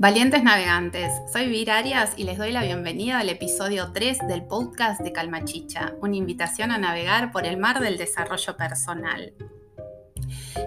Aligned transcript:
Valientes 0.00 0.44
navegantes, 0.44 1.12
soy 1.32 1.48
Vir 1.48 1.72
Arias 1.72 2.12
y 2.16 2.22
les 2.22 2.38
doy 2.38 2.52
la 2.52 2.62
bienvenida 2.62 3.18
al 3.18 3.28
episodio 3.30 3.90
3 3.92 4.28
del 4.28 4.44
podcast 4.44 5.00
de 5.00 5.12
Calmachicha, 5.12 5.94
una 6.00 6.14
invitación 6.14 6.70
a 6.70 6.78
navegar 6.78 7.32
por 7.32 7.44
el 7.44 7.56
mar 7.56 7.80
del 7.80 7.98
desarrollo 7.98 8.56
personal. 8.56 9.34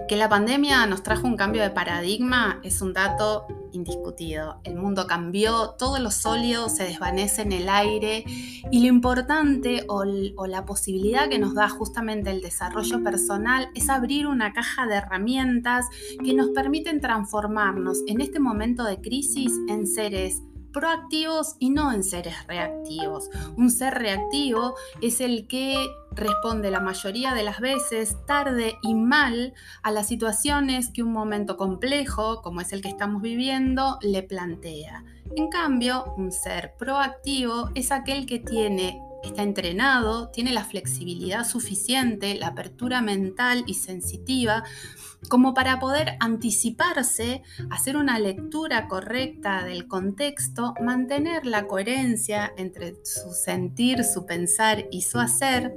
Que 0.06 0.16
la 0.16 0.28
pandemia 0.28 0.84
nos 0.84 1.02
trajo 1.02 1.26
un 1.26 1.38
cambio 1.38 1.62
de 1.62 1.70
paradigma 1.70 2.60
es 2.62 2.82
un 2.82 2.92
dato 2.92 3.46
indiscutido. 3.72 4.60
El 4.64 4.76
mundo 4.76 5.06
cambió, 5.06 5.74
todo 5.78 5.98
lo 5.98 6.10
sólido 6.10 6.68
se 6.68 6.84
desvanece 6.84 7.42
en 7.42 7.52
el 7.52 7.68
aire 7.68 8.24
y 8.70 8.80
lo 8.80 8.86
importante 8.86 9.84
o, 9.88 10.04
o, 10.36 10.46
la 10.46 10.64
posibilidad 10.64 11.28
que 11.28 11.38
nos 11.38 11.54
da 11.54 11.68
justamente 11.68 12.30
el 12.30 12.40
desarrollo 12.40 13.02
personal 13.02 13.68
es 13.74 13.88
abrir 13.88 14.26
una 14.26 14.52
caja 14.52 14.86
de 14.86 14.96
herramientas 14.96 15.86
que 16.24 16.34
nos 16.34 16.50
permiten 16.50 17.00
transformarnos 17.00 17.98
en 18.06 18.20
este 18.20 18.40
momento 18.40 18.84
de 18.84 19.00
crisis 19.00 19.52
en 19.68 19.86
seres 19.86 20.42
proactivos 20.72 21.56
y 21.58 21.70
no 21.70 21.92
en 21.92 22.02
seres 22.02 22.34
reactivos. 22.46 23.28
Un 23.56 23.70
ser 23.70 23.94
reactivo 23.94 24.74
es 25.00 25.20
el 25.20 25.46
que 25.46 25.76
responde 26.12 26.70
la 26.70 26.80
mayoría 26.80 27.34
de 27.34 27.42
las 27.42 27.60
veces 27.60 28.16
tarde 28.26 28.78
y 28.82 28.94
mal 28.94 29.54
a 29.82 29.90
las 29.90 30.08
situaciones 30.08 30.90
que 30.92 31.02
un 31.02 31.12
momento 31.12 31.56
complejo, 31.56 32.42
como 32.42 32.60
es 32.60 32.72
el 32.72 32.82
que 32.82 32.88
estamos 32.88 33.22
viviendo, 33.22 33.98
le 34.02 34.22
plantea. 34.22 35.04
En 35.36 35.48
cambio, 35.48 36.12
un 36.16 36.32
ser 36.32 36.74
proactivo 36.76 37.70
es 37.74 37.92
aquel 37.92 38.26
que 38.26 38.38
tiene 38.38 39.00
está 39.22 39.42
entrenado, 39.42 40.28
tiene 40.28 40.52
la 40.52 40.64
flexibilidad 40.64 41.46
suficiente, 41.46 42.34
la 42.34 42.48
apertura 42.48 43.00
mental 43.00 43.64
y 43.66 43.74
sensitiva 43.74 44.64
como 45.28 45.54
para 45.54 45.78
poder 45.78 46.16
anticiparse, 46.20 47.42
hacer 47.70 47.96
una 47.96 48.18
lectura 48.18 48.88
correcta 48.88 49.64
del 49.64 49.86
contexto, 49.86 50.74
mantener 50.82 51.46
la 51.46 51.66
coherencia 51.66 52.52
entre 52.56 52.96
su 53.04 53.32
sentir, 53.32 54.04
su 54.04 54.26
pensar 54.26 54.86
y 54.90 55.02
su 55.02 55.18
hacer 55.20 55.72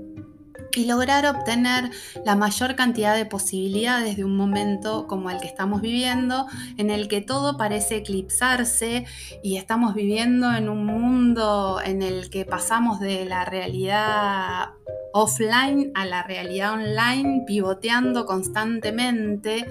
y 0.78 0.86
lograr 0.86 1.26
obtener 1.26 1.92
la 2.26 2.36
mayor 2.36 2.76
cantidad 2.76 3.16
de 3.16 3.26
posibilidades 3.26 4.18
de 4.18 4.24
un 4.24 4.36
momento 4.36 5.08
como 5.08 5.30
el 5.30 5.40
que 5.40 5.48
estamos 5.48 5.82
viviendo, 5.82 6.48
en 6.78 6.90
el 6.90 7.08
que 7.08 7.22
todo 7.22 7.58
parece 7.58 7.98
eclipsarse 7.98 9.06
y 9.44 9.58
estamos 9.58 9.94
viviendo 9.94 10.54
en 10.54 10.70
un 10.70 10.86
mundo 10.86 11.80
en 11.84 12.02
el 12.02 12.30
que 12.30 12.46
pasamos 12.46 13.00
de 13.00 13.26
la 13.26 13.46
realidad 13.46 14.70
offline 15.18 15.92
a 15.94 16.06
la 16.06 16.24
realidad 16.24 16.74
online, 16.74 17.46
pivoteando 17.48 18.26
constantemente. 18.26 19.66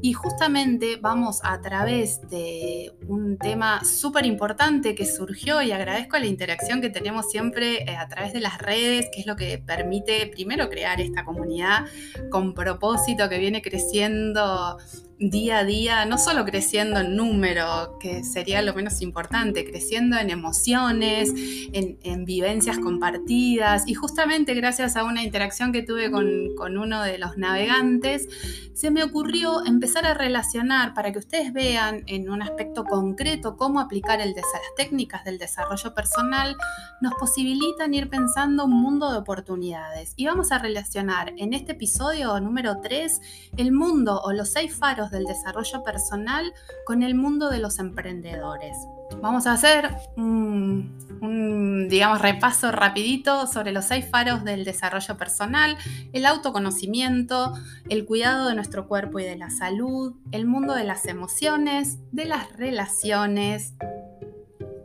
Y 0.00 0.14
justamente 0.14 0.96
vamos 0.98 1.40
a 1.42 1.60
través 1.60 2.26
de 2.30 2.94
un 3.06 3.36
tema 3.36 3.84
súper 3.84 4.24
importante 4.24 4.94
que 4.94 5.04
surgió 5.04 5.60
y 5.60 5.70
agradezco 5.70 6.16
la 6.16 6.24
interacción 6.24 6.80
que 6.80 6.88
tenemos 6.88 7.30
siempre 7.30 7.82
eh, 7.82 7.94
a 7.94 8.08
través 8.08 8.32
de 8.32 8.40
las 8.40 8.56
redes, 8.56 9.10
que 9.12 9.20
es 9.20 9.26
lo 9.26 9.36
que 9.36 9.58
permite 9.58 10.28
primero 10.28 10.70
crear 10.70 10.98
esta 10.98 11.26
comunidad 11.26 11.84
con 12.30 12.54
propósito 12.54 13.28
que 13.28 13.36
viene 13.38 13.60
creciendo 13.60 14.78
día 15.18 15.58
a 15.58 15.64
día, 15.64 16.04
no 16.06 16.18
solo 16.18 16.44
creciendo 16.44 17.00
en 17.00 17.16
número, 17.16 17.98
que 17.98 18.22
sería 18.22 18.62
lo 18.62 18.74
menos 18.74 19.02
importante, 19.02 19.64
creciendo 19.64 20.16
en 20.18 20.30
emociones, 20.30 21.32
en, 21.34 22.24
vivencias 22.24 22.78
compartidas. 22.78 23.84
Y 23.86 23.94
justamente 23.94 24.54
gracias 24.54 24.96
a 24.96 25.04
una 25.04 25.22
interacción 25.22 25.72
que 25.72 25.82
tuve 25.82 26.10
con, 26.10 26.54
con, 26.56 26.76
uno 26.76 27.02
de 27.02 27.18
los 27.18 27.36
navegantes, 27.36 28.28
se 28.74 28.90
me 28.90 29.02
ocurrió 29.02 29.64
empezar 29.64 30.04
a 30.06 30.14
relacionar 30.14 30.92
para 30.92 31.12
que 31.12 31.18
ustedes 31.18 31.52
vean 31.52 32.02
en 32.06 32.28
un 32.28 32.42
aspecto 32.42 32.84
concreto 32.84 33.56
cómo 33.56 33.80
aplicar 33.80 34.20
el 34.20 34.34
las 34.36 34.74
técnicas 34.76 35.24
del 35.24 35.38
desarrollo 35.38 35.94
personal, 35.94 36.56
nos 37.00 37.14
posibilitan 37.14 37.94
ir 37.94 38.08
pensando 38.08 38.64
un 38.64 38.72
mundo 38.72 39.10
de 39.10 39.18
oportunidades. 39.18 40.12
Y 40.16 40.26
vamos 40.26 40.52
a 40.52 40.58
relacionar 40.58 41.32
en 41.36 41.54
este 41.54 41.72
episodio 41.72 42.38
número 42.40 42.80
3 42.80 43.20
el 43.56 43.72
mundo 43.72 44.20
o 44.22 44.32
los 44.32 44.50
seis 44.50 44.74
faros 44.74 45.05
del 45.10 45.24
desarrollo 45.24 45.82
personal 45.82 46.52
con 46.84 47.02
el 47.02 47.14
mundo 47.14 47.50
de 47.50 47.58
los 47.58 47.78
emprendedores. 47.78 48.76
Vamos 49.22 49.46
a 49.46 49.52
hacer 49.52 49.88
un, 50.16 51.86
digamos, 51.88 52.20
repaso 52.20 52.72
rapidito 52.72 53.46
sobre 53.46 53.72
los 53.72 53.84
seis 53.84 54.06
faros 54.10 54.44
del 54.44 54.64
desarrollo 54.64 55.16
personal, 55.16 55.76
el 56.12 56.26
autoconocimiento, 56.26 57.52
el 57.88 58.04
cuidado 58.04 58.48
de 58.48 58.54
nuestro 58.54 58.88
cuerpo 58.88 59.20
y 59.20 59.24
de 59.24 59.36
la 59.36 59.50
salud, 59.50 60.14
el 60.32 60.46
mundo 60.46 60.74
de 60.74 60.84
las 60.84 61.06
emociones, 61.06 61.98
de 62.12 62.24
las 62.24 62.56
relaciones, 62.56 63.74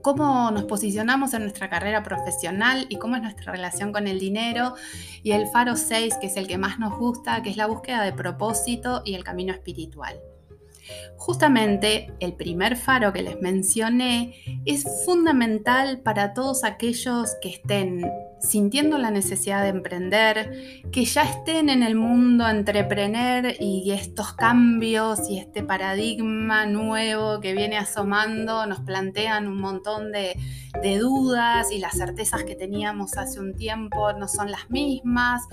cómo 0.01 0.51
nos 0.51 0.65
posicionamos 0.65 1.33
en 1.33 1.43
nuestra 1.43 1.69
carrera 1.69 2.03
profesional 2.03 2.85
y 2.89 2.97
cómo 2.97 3.15
es 3.15 3.21
nuestra 3.21 3.51
relación 3.51 3.91
con 3.91 4.07
el 4.07 4.19
dinero. 4.19 4.75
Y 5.23 5.31
el 5.31 5.47
faro 5.47 5.75
6, 5.75 6.15
que 6.19 6.27
es 6.27 6.37
el 6.37 6.47
que 6.47 6.57
más 6.57 6.79
nos 6.79 6.97
gusta, 6.97 7.41
que 7.43 7.49
es 7.49 7.57
la 7.57 7.67
búsqueda 7.67 8.03
de 8.03 8.13
propósito 8.13 9.01
y 9.05 9.15
el 9.15 9.23
camino 9.23 9.53
espiritual. 9.53 10.19
Justamente 11.17 12.11
el 12.19 12.33
primer 12.33 12.75
faro 12.75 13.13
que 13.13 13.21
les 13.21 13.39
mencioné 13.41 14.35
es 14.65 14.85
fundamental 15.05 15.99
para 15.99 16.33
todos 16.33 16.63
aquellos 16.63 17.35
que 17.41 17.49
estén 17.49 18.11
sintiendo 18.41 18.97
la 18.97 19.11
necesidad 19.11 19.63
de 19.63 19.69
emprender, 19.69 20.83
que 20.91 21.05
ya 21.05 21.23
estén 21.23 21.69
en 21.69 21.83
el 21.83 21.95
mundo 21.95 22.47
entreprender 22.47 23.55
y 23.59 23.91
estos 23.91 24.33
cambios 24.33 25.29
y 25.29 25.39
este 25.39 25.63
paradigma 25.63 26.65
nuevo 26.65 27.39
que 27.39 27.53
viene 27.53 27.77
asomando 27.77 28.65
nos 28.65 28.81
plantean 28.81 29.47
un 29.47 29.59
montón 29.59 30.11
de, 30.11 30.35
de 30.81 30.97
dudas 30.97 31.71
y 31.71 31.79
las 31.79 31.97
certezas 31.97 32.43
que 32.43 32.55
teníamos 32.55 33.17
hace 33.17 33.39
un 33.39 33.55
tiempo 33.55 34.13
no 34.13 34.27
son 34.27 34.51
las 34.51 34.69
mismas 34.69 35.43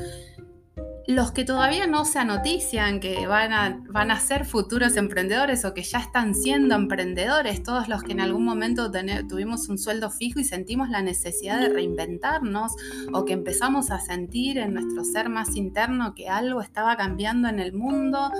los 1.08 1.32
que 1.32 1.46
todavía 1.46 1.86
no 1.86 2.04
se 2.04 2.18
anotician 2.18 3.00
que 3.00 3.26
van 3.26 3.50
a, 3.50 3.82
van 3.88 4.10
a 4.10 4.20
ser 4.20 4.44
futuros 4.44 4.94
emprendedores 4.98 5.64
o 5.64 5.72
que 5.72 5.82
ya 5.82 6.00
están 6.00 6.34
siendo 6.34 6.74
emprendedores, 6.74 7.62
todos 7.62 7.88
los 7.88 8.02
que 8.02 8.12
en 8.12 8.20
algún 8.20 8.44
momento 8.44 8.92
tuvimos 9.26 9.70
un 9.70 9.78
sueldo 9.78 10.10
fijo 10.10 10.38
y 10.38 10.44
sentimos 10.44 10.90
la 10.90 11.00
necesidad 11.00 11.60
de 11.60 11.70
reinventarnos 11.70 12.72
o 13.14 13.24
que 13.24 13.32
empezamos 13.32 13.90
a 13.90 14.00
sentir 14.00 14.58
en 14.58 14.74
nuestro 14.74 15.02
ser 15.02 15.30
más 15.30 15.56
interno 15.56 16.14
que 16.14 16.28
algo 16.28 16.60
estaba 16.60 16.94
cambiando 16.98 17.48
en 17.48 17.58
el 17.58 17.72
mundo 17.72 18.30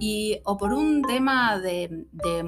y 0.00 0.38
o 0.44 0.56
por 0.56 0.72
un 0.72 1.02
tema 1.02 1.58
de, 1.58 2.06
de, 2.10 2.38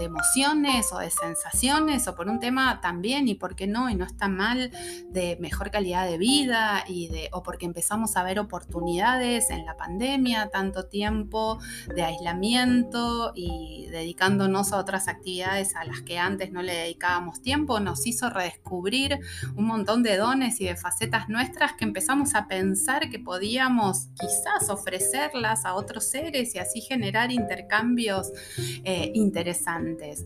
emociones 0.00 0.94
o 0.94 0.98
de 0.98 1.10
sensaciones 1.10 2.08
o 2.08 2.14
por 2.14 2.26
un 2.26 2.40
tema 2.40 2.80
también 2.80 3.28
y 3.28 3.34
por 3.34 3.54
qué 3.54 3.66
no 3.66 3.90
y 3.90 3.96
no 3.96 4.06
está 4.06 4.28
mal 4.28 4.70
de 5.10 5.36
mejor 5.40 5.70
calidad 5.70 6.08
de 6.08 6.16
vida 6.16 6.84
y 6.88 7.08
de 7.08 7.28
o 7.32 7.42
porque 7.42 7.66
empezamos 7.66 8.16
a 8.16 8.22
ver 8.22 8.38
oportunidades 8.38 9.09
en 9.18 9.66
la 9.66 9.76
pandemia, 9.76 10.50
tanto 10.50 10.86
tiempo 10.86 11.58
de 11.92 12.04
aislamiento 12.04 13.32
y 13.34 13.88
dedicándonos 13.90 14.72
a 14.72 14.78
otras 14.78 15.08
actividades 15.08 15.74
a 15.74 15.84
las 15.84 16.02
que 16.02 16.18
antes 16.18 16.52
no 16.52 16.62
le 16.62 16.72
dedicábamos 16.74 17.42
tiempo, 17.42 17.80
nos 17.80 18.06
hizo 18.06 18.30
redescubrir 18.30 19.18
un 19.56 19.64
montón 19.64 20.04
de 20.04 20.16
dones 20.16 20.60
y 20.60 20.66
de 20.66 20.76
facetas 20.76 21.28
nuestras 21.28 21.72
que 21.72 21.84
empezamos 21.84 22.36
a 22.36 22.46
pensar 22.46 23.10
que 23.10 23.18
podíamos 23.18 24.06
quizás 24.20 24.70
ofrecerlas 24.70 25.64
a 25.64 25.74
otros 25.74 26.08
seres 26.08 26.54
y 26.54 26.58
así 26.58 26.80
generar 26.80 27.32
intercambios 27.32 28.30
eh, 28.84 29.10
interesantes. 29.14 30.24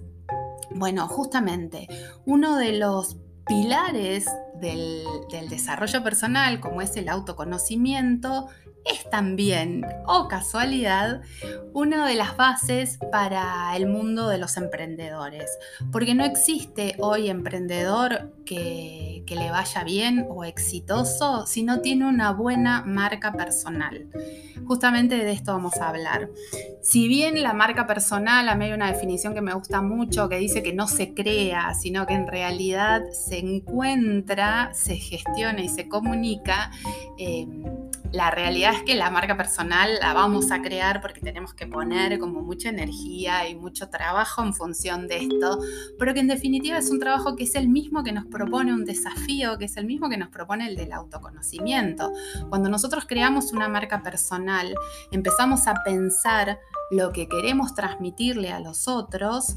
Bueno, 0.74 1.08
justamente 1.08 1.88
uno 2.26 2.58
de 2.58 2.78
los 2.78 3.16
pilares 3.46 4.26
del, 4.60 5.04
del, 5.30 5.48
desarrollo 5.48 6.02
personal, 6.02 6.60
como 6.60 6.80
es 6.80 6.96
el 6.96 7.08
autoconocimiento, 7.08 8.48
es 8.84 9.08
también, 9.10 9.84
o 10.06 10.28
casualidad, 10.28 11.22
una 11.72 12.06
de 12.06 12.14
las 12.14 12.36
bases 12.36 12.98
para 13.10 13.76
el 13.76 13.86
mundo 13.86 14.28
de 14.28 14.38
los 14.38 14.56
emprendedores, 14.56 15.50
porque 15.90 16.14
no 16.14 16.24
existe 16.24 16.96
hoy 16.98 17.28
emprendedor 17.28 18.34
que, 18.44 19.24
que, 19.26 19.36
le 19.36 19.50
vaya 19.50 19.84
bien 19.84 20.26
o 20.28 20.44
exitoso 20.44 21.46
si 21.46 21.62
no 21.62 21.80
tiene 21.80 22.06
una 22.06 22.32
buena 22.32 22.82
marca 22.84 23.32
personal. 23.32 24.06
Justamente 24.66 25.16
de 25.16 25.32
esto 25.32 25.52
vamos 25.52 25.76
a 25.76 25.88
hablar. 25.88 26.30
Si 26.82 27.08
bien 27.08 27.42
la 27.42 27.52
marca 27.52 27.86
personal, 27.86 28.48
a 28.48 28.54
mí 28.54 28.66
hay 28.66 28.72
una 28.72 28.90
definición 28.90 29.34
que 29.34 29.40
me 29.40 29.52
gusta 29.54 29.82
mucho, 29.82 30.28
que 30.28 30.36
dice 30.36 30.62
que 30.62 30.72
no 30.72 30.86
se 30.86 31.14
crea, 31.14 31.74
sino 31.74 32.06
que 32.06 32.14
en 32.14 32.26
realidad 32.26 33.02
se 33.12 33.38
encuentra, 33.38 34.72
se 34.74 34.96
gestiona 34.96 35.60
y 35.62 35.68
se 35.68 35.88
comunica, 35.88 36.70
eh, 37.18 37.46
la 38.14 38.30
realidad 38.30 38.74
es 38.74 38.82
que 38.84 38.94
la 38.94 39.10
marca 39.10 39.36
personal 39.36 39.98
la 40.00 40.14
vamos 40.14 40.52
a 40.52 40.62
crear 40.62 41.00
porque 41.00 41.20
tenemos 41.20 41.52
que 41.52 41.66
poner 41.66 42.20
como 42.20 42.42
mucha 42.42 42.68
energía 42.68 43.48
y 43.48 43.56
mucho 43.56 43.90
trabajo 43.90 44.40
en 44.44 44.54
función 44.54 45.08
de 45.08 45.16
esto, 45.16 45.58
pero 45.98 46.14
que 46.14 46.20
en 46.20 46.28
definitiva 46.28 46.78
es 46.78 46.90
un 46.90 47.00
trabajo 47.00 47.34
que 47.34 47.42
es 47.42 47.56
el 47.56 47.68
mismo 47.68 48.04
que 48.04 48.12
nos 48.12 48.26
propone 48.26 48.72
un 48.72 48.84
desafío, 48.84 49.58
que 49.58 49.64
es 49.64 49.76
el 49.76 49.86
mismo 49.86 50.08
que 50.08 50.16
nos 50.16 50.28
propone 50.28 50.68
el 50.68 50.76
del 50.76 50.92
autoconocimiento. 50.92 52.12
Cuando 52.50 52.68
nosotros 52.68 53.04
creamos 53.04 53.52
una 53.52 53.68
marca 53.68 54.00
personal, 54.00 54.72
empezamos 55.10 55.66
a 55.66 55.82
pensar 55.84 56.60
lo 56.92 57.12
que 57.12 57.28
queremos 57.28 57.74
transmitirle 57.74 58.52
a 58.52 58.60
los 58.60 58.86
otros, 58.86 59.56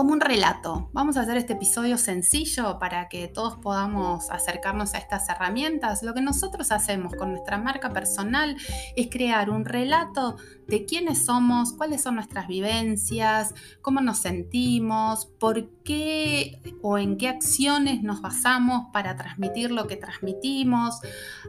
como 0.00 0.14
un 0.14 0.20
relato. 0.22 0.88
Vamos 0.94 1.18
a 1.18 1.20
hacer 1.20 1.36
este 1.36 1.52
episodio 1.52 1.98
sencillo 1.98 2.78
para 2.78 3.10
que 3.10 3.28
todos 3.28 3.56
podamos 3.56 4.30
acercarnos 4.30 4.94
a 4.94 4.96
estas 4.96 5.28
herramientas. 5.28 6.02
Lo 6.02 6.14
que 6.14 6.22
nosotros 6.22 6.72
hacemos 6.72 7.14
con 7.14 7.32
nuestra 7.32 7.58
marca 7.58 7.90
personal 7.90 8.56
es 8.96 9.08
crear 9.10 9.50
un 9.50 9.66
relato 9.66 10.38
de 10.68 10.86
quiénes 10.86 11.26
somos, 11.26 11.74
cuáles 11.74 12.00
son 12.00 12.14
nuestras 12.14 12.48
vivencias, 12.48 13.52
cómo 13.82 14.00
nos 14.00 14.20
sentimos, 14.20 15.26
por 15.38 15.68
qué 15.82 16.62
o 16.80 16.96
en 16.96 17.18
qué 17.18 17.28
acciones 17.28 18.02
nos 18.02 18.22
basamos 18.22 18.86
para 18.94 19.16
transmitir 19.16 19.70
lo 19.70 19.86
que 19.86 19.96
transmitimos. 19.96 20.98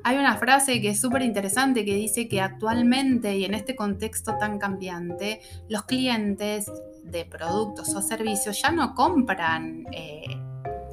Hay 0.04 0.18
una 0.18 0.36
frase 0.36 0.82
que 0.82 0.90
es 0.90 1.00
súper 1.00 1.22
interesante 1.22 1.86
que 1.86 1.96
dice 1.96 2.28
que 2.28 2.42
actualmente 2.42 3.38
y 3.38 3.46
en 3.46 3.54
este 3.54 3.78
contexto 3.78 4.36
tan 4.38 4.60
cambiante, 4.60 5.40
los 5.70 5.84
clientes 5.84 6.70
de 7.04 7.26
productos 7.26 7.94
o 7.96 8.02
servicios 8.02 8.62
ya 8.62 8.72
no 8.72 8.96
compran 8.96 9.86
eh, 9.92 10.38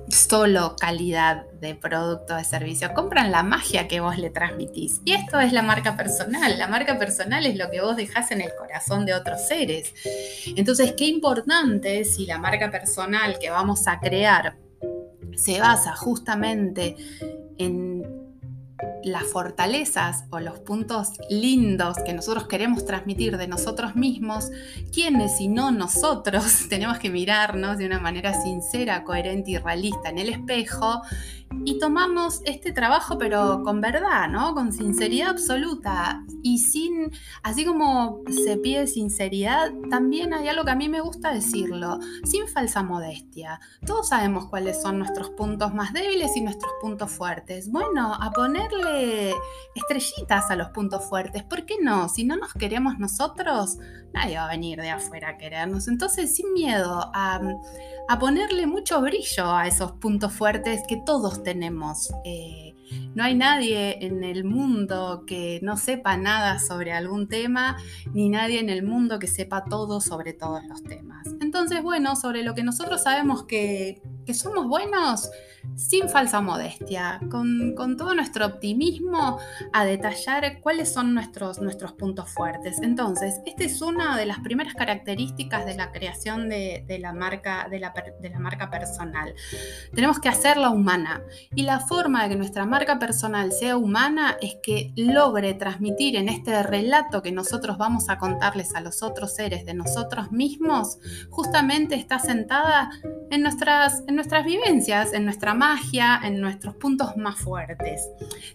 solo 0.09 0.75
calidad 0.79 1.47
de 1.61 1.75
producto 1.75 2.35
o 2.35 2.37
de 2.37 2.45
servicio, 2.45 2.93
compran 2.95 3.31
la 3.31 3.43
magia 3.43 3.89
que 3.89 4.01
vos 4.01 4.19
le 4.19 4.31
transmitís. 4.31 5.01
Y 5.05 5.13
esto 5.13 5.39
es 5.41 5.53
la 5.53 5.63
marca 5.63 5.97
personal. 5.97 6.59
La 6.59 6.67
marca 6.67 6.99
personal 6.99 7.47
es 7.47 7.57
lo 7.57 7.71
que 7.71 7.81
vos 7.81 7.97
dejás 7.97 8.31
en 8.31 8.41
el 8.41 8.51
corazón 8.57 9.05
de 9.07 9.15
otros 9.15 9.47
seres. 9.47 9.95
Entonces, 10.57 10.95
qué 10.97 11.07
importante 11.07 12.05
si 12.05 12.27
la 12.27 12.39
marca 12.39 12.71
personal 12.71 13.39
que 13.39 13.51
vamos 13.51 13.87
a 13.87 14.01
crear 14.01 14.57
se 15.37 15.61
basa 15.61 15.95
justamente 15.95 16.97
en 17.59 18.18
las 19.05 19.25
fortalezas 19.25 20.25
o 20.31 20.41
los 20.41 20.59
puntos 20.59 21.13
lindos 21.31 21.97
que 22.05 22.13
nosotros 22.13 22.47
queremos 22.47 22.85
transmitir 22.85 23.37
de 23.37 23.49
nosotros 23.49 23.97
mismos, 23.97 24.51
¿quiénes 24.93 25.37
si 25.37 25.49
no 25.49 25.71
nosotros 25.71 26.45
tenemos 26.69 26.99
que 26.99 27.11
mirarnos 27.11 27.79
de 27.79 27.87
una 27.87 28.01
manera 28.01 28.41
sincera, 28.43 29.05
coherente 29.05 29.53
y 29.53 29.59
realista 29.59 30.11
en 30.11 30.19
el 30.19 30.29
espejo 30.29 31.03
y 31.65 31.79
tomamos 31.79 32.41
este 32.45 32.73
trabajo 32.73 33.19
pero 33.19 33.63
con 33.63 33.81
verdad, 33.81 34.29
¿no? 34.29 34.55
Con 34.55 34.73
sinceridad 34.73 35.31
absoluta 35.31 36.25
y 36.43 36.59
sin, 36.59 37.11
así 37.43 37.65
como 37.65 38.23
se 38.29 38.57
pide 38.57 38.87
sinceridad, 38.87 39.73
también 39.91 40.33
hay 40.33 40.49
algo 40.49 40.65
que 40.65 40.71
a 40.71 40.77
mí 40.77 40.89
me 40.89 41.01
gusta 41.01 41.33
decirlo, 41.33 41.99
sin 42.25 42.49
falsa 42.49 42.83
modestia. 42.83 43.61
Todos 43.85 44.09
sabemos 44.09 44.47
cuáles 44.47 44.81
son 44.81 44.99
nuestros 44.99 45.31
puntos 45.31 45.75
más 45.75 45.93
débiles 45.93 46.37
y 46.37 46.41
nuestros 46.41 46.73
puntos 46.81 47.11
fuertes. 47.11 47.71
Bueno, 47.71 48.15
a 48.15 48.31
ponerle 48.31 49.35
estrellitas 49.75 50.51
a 50.51 50.57
los 50.57 50.69
puntos 50.71 51.05
fuertes, 51.09 51.43
¿por 51.43 51.65
qué 51.65 51.77
no? 51.81 52.09
Si 52.09 52.25
no 52.25 52.37
nos 52.37 52.53
queremos 52.55 52.99
nosotros, 52.99 53.79
nadie 54.13 54.37
va 54.37 54.47
a 54.47 54.49
venir 54.49 54.81
de 54.81 54.91
afuera 54.91 55.31
a 55.31 55.39
querernos. 55.39 55.89
Entonces, 55.89 56.35
sin 56.35 56.53
miedo 56.53 57.11
a, 57.15 57.41
ponerle 58.19 58.67
mucho 58.67 59.01
brillo 59.01 59.55
a 59.55 59.67
esos 59.67 59.93
puntos 59.93 60.33
fuertes 60.33 60.83
que 60.89 60.97
todos 60.97 61.43
tenemos. 61.43 62.11
Eh, 62.25 62.75
no 63.15 63.25
hay 63.25 63.35
nadie 63.35 64.05
en 64.07 64.25
el 64.25 64.45
mundo 64.45 65.25
que 65.27 65.61
no 65.63 65.77
sepa 65.77 66.17
nada 66.17 66.59
sobre 66.59 66.93
algún 66.93 67.29
tema, 67.29 67.77
ni 68.13 68.29
nadie 68.29 68.61
en 68.61 68.71
el 68.71 68.83
mundo 68.83 69.19
que 69.19 69.27
sepa 69.27 69.65
todo 69.65 70.01
sobre 70.01 70.33
todos 70.33 70.65
los 70.65 70.83
temas. 70.83 71.27
Entonces, 71.41 71.83
bueno, 71.83 72.17
sobre 72.17 72.43
lo 72.43 72.55
que 72.55 72.63
nosotros 72.63 73.03
sabemos 73.03 73.45
que, 73.45 74.01
que 74.29 74.35
somos 74.35 74.69
buenos, 74.69 75.31
sin 75.75 76.11
falsa 76.11 76.43
modestia, 76.43 77.19
con, 77.31 77.75
todo 77.97 78.15
nuestro 78.15 78.45
optimismo, 78.45 79.39
a 79.73 79.87
detallar 79.87 80.61
cuáles 80.61 80.93
son 80.93 81.15
nuestros, 81.15 81.63
nuestros 81.63 81.93
puntos 81.93 82.29
fuertes. 82.29 82.77
Entonces, 82.83 83.41
esta 83.47 83.65
es 83.65 83.81
una 83.81 84.19
de 84.19 84.27
las 84.27 84.41
primeras 84.41 84.75
características 84.75 85.65
de 85.65 85.77
la 85.77 85.93
creación 85.93 86.51
de, 86.51 86.99
la, 87.01 87.15
marca, 87.15 87.69
de, 87.71 87.81
la, 87.81 87.95
de 88.21 88.29
la 88.29 88.39
marca 88.39 88.69
personal. 88.69 89.35
Tenemos 89.95 90.19
que 90.19 90.29
hacerla 90.29 90.69
humana. 90.69 91.23
Y 91.55 91.63
la 91.63 91.81
forma 91.81 92.25
de 92.25 92.29
que 92.29 92.37
nuestra 92.37 92.67
marca 92.67 92.99
personal 92.99 93.51
sea 93.51 93.79
humana 93.79 94.37
es 94.43 94.57
que 94.63 94.93
logre 94.95 95.55
transmitir 95.55 96.17
en 96.17 96.29
este 96.29 96.63
relato 96.63 97.23
que 97.23 97.33
nosotros 97.33 97.79
vamos 97.79 98.11
a 98.11 98.19
contarles 98.19 98.75
a 98.75 98.83
los 98.83 99.03
otros 99.03 99.35
seres 99.35 99.65
de 99.65 99.73
nosotros 99.73 100.33
mismos, 100.33 100.99
justamente 101.31 101.95
está 101.95 102.19
sentada 102.19 102.91
en 103.31 103.43
nuestras, 103.43 104.03
en 104.07 104.18
nuestras 104.19 104.45
vivencias, 104.45 105.13
en 105.13 105.25
nuestra 105.25 105.55
magia, 105.55 106.21
en 106.25 106.41
nuestros 106.41 106.75
puntos 106.75 107.17
más 107.17 107.39
fuertes. 107.39 108.01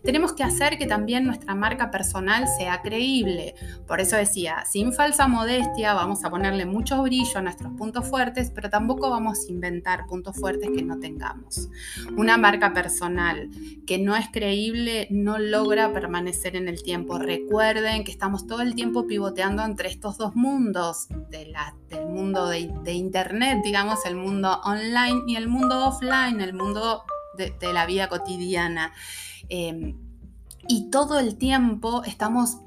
Tenemos 0.04 0.33
que 0.33 0.44
hacer 0.44 0.77
que 0.77 0.86
también 0.86 1.24
nuestra 1.24 1.56
marca 1.56 1.89
personal 1.89 2.50
sea 2.57 2.81
creíble. 2.81 3.56
Por 3.88 4.01
eso 4.01 4.18
decía, 4.18 4.65
sin 4.69 4.92
falsa 4.92 5.25
modestia, 5.30 5.94
vamos 5.94 6.25
a 6.25 6.30
ponerle 6.30 6.65
mucho 6.65 7.01
brillo 7.01 7.38
a 7.38 7.42
nuestros 7.42 7.71
puntos 7.77 8.06
fuertes, 8.10 8.51
pero 8.54 8.69
tampoco 8.69 9.10
vamos 9.10 9.39
a 9.48 9.51
inventar 9.54 10.06
puntos 10.06 10.36
fuertes 10.36 10.69
que 10.75 10.83
no 10.83 11.00
tengamos. 11.00 11.69
Una 12.18 12.38
marca 12.38 12.74
personal 12.74 13.50
que 13.88 14.00
no 14.00 14.18
es 14.18 14.27
creíble 14.33 15.07
no 15.12 15.39
logra 15.39 15.94
permanecer 15.94 16.57
en 16.57 16.68
el 16.68 16.83
tiempo. 16.83 17.19
Recuerden 17.19 18.04
que 18.04 18.12
estamos 18.12 18.48
todo 18.48 18.59
el 18.59 18.75
tiempo 18.75 19.07
pivoteando 19.07 19.63
entre 19.63 19.88
estos 19.88 20.18
dos 20.18 20.36
mundos, 20.36 21.07
del 21.30 21.56
mundo 22.09 22.48
de, 22.48 22.69
de 22.83 22.92
Internet, 22.92 23.59
digamos, 23.63 24.06
el 24.06 24.18
mundo 24.18 24.59
online 24.66 25.21
y 25.27 25.36
el 25.38 25.48
mundo 25.48 25.52
offline, 25.88 26.41
el 26.41 26.53
mundo 26.53 27.03
de, 27.38 27.73
la 27.73 27.85
vida 27.85 28.09
cotidiana. 28.09 28.94
Em, 29.50 29.97
y 30.67 30.89
todo 30.89 31.19
el 31.19 31.38
tiempo 31.38 32.03
estamos 32.05 32.57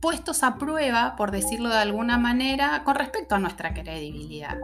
puestos 0.00 0.42
a 0.42 0.56
prueba, 0.56 1.16
por 1.16 1.30
decirlo 1.30 1.68
de 1.68 1.78
alguna 1.78 2.18
manera, 2.18 2.84
con 2.84 2.94
respecto 2.94 3.34
a 3.34 3.38
nuestra 3.38 3.74
credibilidad 3.74 4.56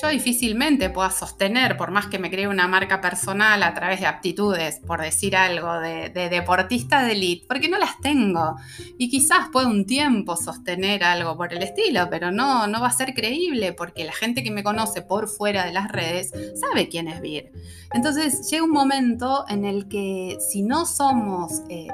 yo 0.00 0.08
difícilmente 0.08 0.90
pueda 0.90 1.10
sostener, 1.10 1.76
por 1.76 1.90
más 1.90 2.06
que 2.06 2.18
me 2.18 2.30
cree 2.30 2.46
una 2.46 2.68
marca 2.68 3.00
personal 3.00 3.62
a 3.62 3.74
través 3.74 4.00
de 4.00 4.06
aptitudes, 4.06 4.80
por 4.86 5.00
decir 5.00 5.36
algo, 5.36 5.80
de, 5.80 6.10
deportista 6.10 7.02
de 7.02 7.12
elite, 7.12 7.46
porque 7.48 7.68
no 7.68 7.78
las 7.78 7.98
tengo. 8.00 8.56
Y 8.98 9.08
quizás 9.08 9.48
pueda 9.52 9.66
un 9.66 9.86
tiempo 9.86 10.36
sostener 10.36 11.04
algo 11.04 11.36
por 11.36 11.52
el 11.52 11.62
estilo, 11.62 12.08
pero 12.10 12.30
no, 12.30 12.66
no 12.66 12.80
va 12.80 12.88
a 12.88 12.92
ser 12.92 13.14
creíble 13.14 13.72
porque 13.72 14.04
la 14.04 14.12
gente 14.12 14.42
que 14.42 14.50
me 14.50 14.62
conoce 14.62 15.02
por 15.02 15.28
fuera 15.28 15.64
de 15.64 15.72
las 15.72 15.90
redes 15.90 16.32
sabe 16.60 16.88
quién 16.88 17.08
es 17.08 17.20
Vir. 17.20 17.50
Entonces 17.92 18.48
llega 18.50 18.64
un 18.64 18.70
momento 18.70 19.44
en 19.48 19.64
el 19.64 19.88
que 19.88 20.36
si 20.40 20.62
no 20.62 20.86
somos 20.86 21.62
eh, 21.70 21.88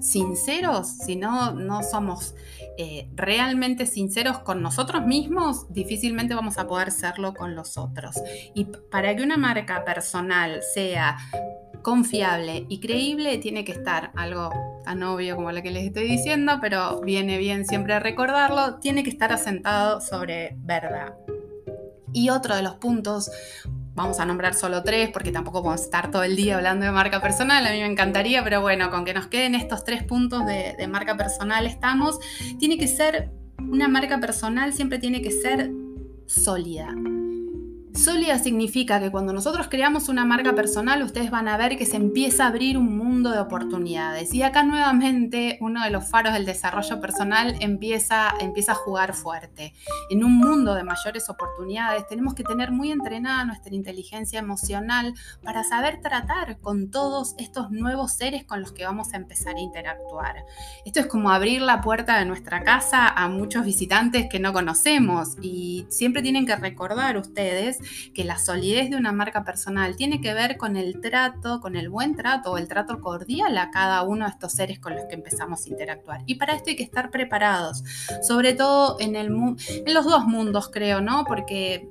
sinceros, 0.00 0.88
si 0.88 1.16
no, 1.16 1.52
no 1.52 1.82
somos 1.82 2.34
eh, 2.78 3.08
realmente 3.14 3.86
sinceros 3.86 4.38
con 4.38 4.62
nosotros 4.62 5.04
mismos, 5.04 5.72
difícilmente 5.72 6.34
vamos 6.34 6.58
a 6.58 6.66
poder 6.66 6.90
serlo 6.90 7.34
con 7.34 7.54
los 7.54 7.76
otros. 7.76 8.16
Y 8.54 8.64
para 8.64 9.14
que 9.14 9.22
una 9.22 9.36
marca 9.36 9.84
personal 9.84 10.60
sea 10.74 11.18
confiable 11.82 12.66
y 12.68 12.80
creíble, 12.80 13.38
tiene 13.38 13.64
que 13.64 13.72
estar 13.72 14.10
algo 14.16 14.50
tan 14.84 15.02
obvio 15.02 15.36
como 15.36 15.52
lo 15.52 15.62
que 15.62 15.70
les 15.70 15.86
estoy 15.86 16.04
diciendo, 16.04 16.58
pero 16.60 17.00
viene 17.00 17.38
bien 17.38 17.66
siempre 17.66 17.98
recordarlo, 18.00 18.76
tiene 18.76 19.02
que 19.02 19.10
estar 19.10 19.32
asentado 19.32 20.00
sobre 20.00 20.56
verdad. 20.58 21.14
Y 22.12 22.30
otro 22.30 22.56
de 22.56 22.62
los 22.62 22.74
puntos 22.74 23.30
Vamos 23.94 24.20
a 24.20 24.24
nombrar 24.24 24.54
solo 24.54 24.82
tres 24.82 25.10
porque 25.10 25.32
tampoco 25.32 25.62
podemos 25.62 25.82
estar 25.82 26.10
todo 26.10 26.22
el 26.22 26.36
día 26.36 26.56
hablando 26.56 26.86
de 26.86 26.92
marca 26.92 27.20
personal. 27.20 27.66
A 27.66 27.70
mí 27.70 27.80
me 27.80 27.86
encantaría, 27.86 28.42
pero 28.44 28.60
bueno, 28.60 28.90
con 28.90 29.04
que 29.04 29.14
nos 29.14 29.26
queden 29.26 29.54
estos 29.54 29.84
tres 29.84 30.04
puntos 30.04 30.46
de, 30.46 30.74
de 30.78 30.88
marca 30.88 31.16
personal 31.16 31.66
estamos. 31.66 32.18
Tiene 32.58 32.78
que 32.78 32.88
ser, 32.88 33.30
una 33.58 33.88
marca 33.88 34.18
personal 34.20 34.72
siempre 34.72 34.98
tiene 34.98 35.22
que 35.22 35.30
ser 35.30 35.70
sólida. 36.26 36.94
Sólida 38.00 38.38
significa 38.38 38.98
que 38.98 39.10
cuando 39.10 39.34
nosotros 39.34 39.68
creamos 39.68 40.08
una 40.08 40.24
marca 40.24 40.54
personal, 40.54 41.02
ustedes 41.02 41.30
van 41.30 41.48
a 41.48 41.58
ver 41.58 41.76
que 41.76 41.84
se 41.84 41.96
empieza 41.96 42.44
a 42.44 42.48
abrir 42.48 42.78
un 42.78 42.96
mundo 42.96 43.30
de 43.30 43.38
oportunidades. 43.38 44.32
Y 44.32 44.42
acá 44.42 44.62
nuevamente 44.62 45.58
uno 45.60 45.84
de 45.84 45.90
los 45.90 46.08
faros 46.08 46.32
del 46.32 46.46
desarrollo 46.46 46.98
personal 46.98 47.56
empieza, 47.60 48.32
empieza 48.40 48.72
a 48.72 48.76
jugar 48.76 49.12
fuerte. 49.12 49.74
En 50.08 50.24
un 50.24 50.38
mundo 50.38 50.74
de 50.74 50.82
mayores 50.82 51.28
oportunidades 51.28 52.06
tenemos 52.08 52.32
que 52.32 52.42
tener 52.42 52.70
muy 52.70 52.90
entrenada 52.90 53.44
nuestra 53.44 53.74
inteligencia 53.74 54.38
emocional 54.38 55.12
para 55.44 55.62
saber 55.62 56.00
tratar 56.00 56.58
con 56.60 56.90
todos 56.90 57.34
estos 57.36 57.70
nuevos 57.70 58.12
seres 58.12 58.44
con 58.44 58.62
los 58.62 58.72
que 58.72 58.86
vamos 58.86 59.12
a 59.12 59.18
empezar 59.18 59.56
a 59.56 59.60
interactuar. 59.60 60.36
Esto 60.86 61.00
es 61.00 61.06
como 61.06 61.30
abrir 61.30 61.60
la 61.60 61.82
puerta 61.82 62.18
de 62.18 62.24
nuestra 62.24 62.64
casa 62.64 63.08
a 63.08 63.28
muchos 63.28 63.66
visitantes 63.66 64.26
que 64.30 64.40
no 64.40 64.54
conocemos 64.54 65.36
y 65.42 65.84
siempre 65.90 66.22
tienen 66.22 66.46
que 66.46 66.56
recordar 66.56 67.18
ustedes 67.18 67.78
que 68.14 68.24
la 68.24 68.38
solidez 68.38 68.90
de 68.90 68.96
una 68.96 69.12
marca 69.12 69.44
personal 69.44 69.96
tiene 69.96 70.20
que 70.20 70.34
ver 70.34 70.56
con 70.56 70.76
el 70.76 71.00
trato, 71.00 71.60
con 71.60 71.76
el 71.76 71.88
buen 71.88 72.16
trato 72.16 72.52
o 72.52 72.58
el 72.58 72.68
trato 72.68 73.00
cordial 73.00 73.56
a 73.58 73.70
cada 73.70 74.02
uno 74.02 74.24
de 74.24 74.30
estos 74.30 74.52
seres 74.52 74.78
con 74.78 74.94
los 74.94 75.04
que 75.06 75.14
empezamos 75.14 75.64
a 75.64 75.68
interactuar. 75.68 76.22
Y 76.26 76.36
para 76.36 76.54
esto 76.54 76.70
hay 76.70 76.76
que 76.76 76.82
estar 76.82 77.10
preparados, 77.10 77.82
sobre 78.22 78.54
todo 78.54 78.96
en, 79.00 79.14
los 79.86 80.04
dos 80.04 80.24
mundos, 80.24 80.70
creo, 80.72 81.00
¿no? 81.00 81.24
Porque 81.24 81.88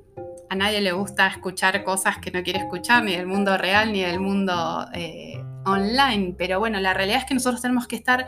a 0.48 0.56
nadie 0.56 0.80
le 0.80 0.92
gusta 0.92 1.26
escuchar 1.28 1.84
cosas 1.84 2.18
que 2.18 2.30
no 2.30 2.42
quiere 2.42 2.60
escuchar, 2.60 3.04
ni 3.04 3.16
del 3.16 3.26
mundo 3.26 3.56
real 3.56 3.92
ni 3.92 4.02
del 4.02 4.20
mundo 4.20 4.86
eh, 4.94 5.42
online. 5.64 6.34
Pero 6.36 6.58
bueno, 6.58 6.80
la 6.80 6.94
realidad 6.94 7.18
es 7.18 7.24
que 7.24 7.34
nosotros 7.34 7.62
tenemos 7.62 7.86
que 7.86 7.96
estar 7.96 8.26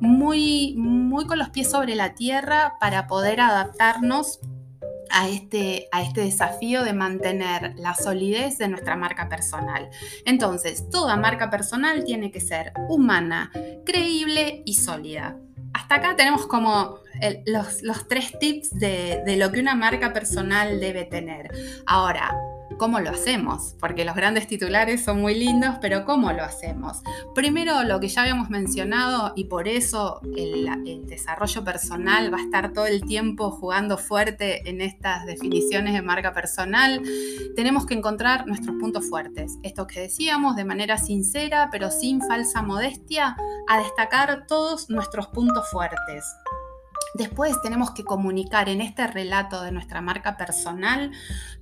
muy, 0.00 0.74
muy 0.76 1.26
con 1.26 1.38
los 1.38 1.50
pies 1.50 1.70
sobre 1.70 1.94
la 1.94 2.14
tierra 2.14 2.74
para 2.80 3.06
poder 3.06 3.40
adaptarnos 3.40 4.40
a 5.10 5.28
este, 5.28 5.88
a 5.92 6.02
este 6.02 6.22
desafío 6.22 6.84
de 6.84 6.92
mantener 6.92 7.74
la 7.76 7.94
solidez 7.94 8.58
de 8.58 8.68
nuestra 8.68 8.96
marca 8.96 9.28
personal. 9.28 9.88
Entonces, 10.24 10.88
toda 10.90 11.16
marca 11.16 11.50
personal 11.50 12.04
tiene 12.04 12.30
que 12.30 12.40
ser 12.40 12.72
humana, 12.88 13.50
creíble 13.84 14.62
y 14.64 14.74
sólida. 14.74 15.36
Hasta 15.72 15.96
acá 15.96 16.16
tenemos 16.16 16.46
como 16.46 16.98
los, 17.46 18.08
tres 18.08 18.38
tips 18.38 18.70
de, 18.78 19.22
de 19.26 19.36
lo 19.36 19.50
que 19.50 19.60
una 19.60 19.74
marca 19.74 20.12
personal 20.12 20.80
debe 20.80 21.04
tener. 21.04 21.50
Ahora, 21.86 22.32
¿Cómo 22.78 22.98
lo 23.00 23.10
hacemos? 23.10 23.76
Porque 23.78 24.04
los 24.04 24.16
grandes 24.16 24.46
titulares 24.46 25.04
son 25.04 25.20
muy 25.20 25.34
lindos, 25.34 25.76
pero 25.80 26.04
¿cómo 26.04 26.32
lo 26.32 26.42
hacemos? 26.42 27.02
Primero, 27.34 27.84
lo 27.84 28.00
que 28.00 28.08
ya 28.08 28.22
habíamos 28.22 28.50
mencionado 28.50 29.32
y 29.36 29.44
por 29.44 29.68
eso 29.68 30.20
el, 30.36 30.64
desarrollo 31.06 31.62
personal 31.62 32.32
va 32.32 32.38
a 32.38 32.42
estar 32.42 32.72
todo 32.72 32.86
el 32.86 33.04
tiempo 33.04 33.50
jugando 33.50 33.96
fuerte 33.96 34.68
en 34.68 34.80
estas 34.80 35.26
definiciones 35.26 35.94
de 35.94 36.02
marca 36.02 36.32
personal, 36.32 37.00
tenemos 37.54 37.86
que 37.86 37.94
encontrar 37.94 38.46
nuestros 38.46 38.76
puntos 38.80 39.08
fuertes. 39.08 39.58
Esto 39.62 39.86
que 39.86 40.00
decíamos 40.00 40.56
de 40.56 40.64
manera 40.64 40.98
sincera, 40.98 41.68
pero 41.70 41.90
sin 41.90 42.20
falsa 42.22 42.62
modestia, 42.62 43.36
a 43.68 43.78
destacar 43.78 44.46
todos 44.46 44.90
nuestros 44.90 45.28
puntos 45.28 45.70
fuertes. 45.70 46.24
Después 47.14 47.62
tenemos 47.62 47.92
que 47.92 48.02
comunicar 48.02 48.68
en 48.68 48.80
este 48.80 49.06
relato 49.06 49.62
de 49.62 49.70
nuestra 49.70 50.00
marca 50.00 50.36
personal 50.36 51.12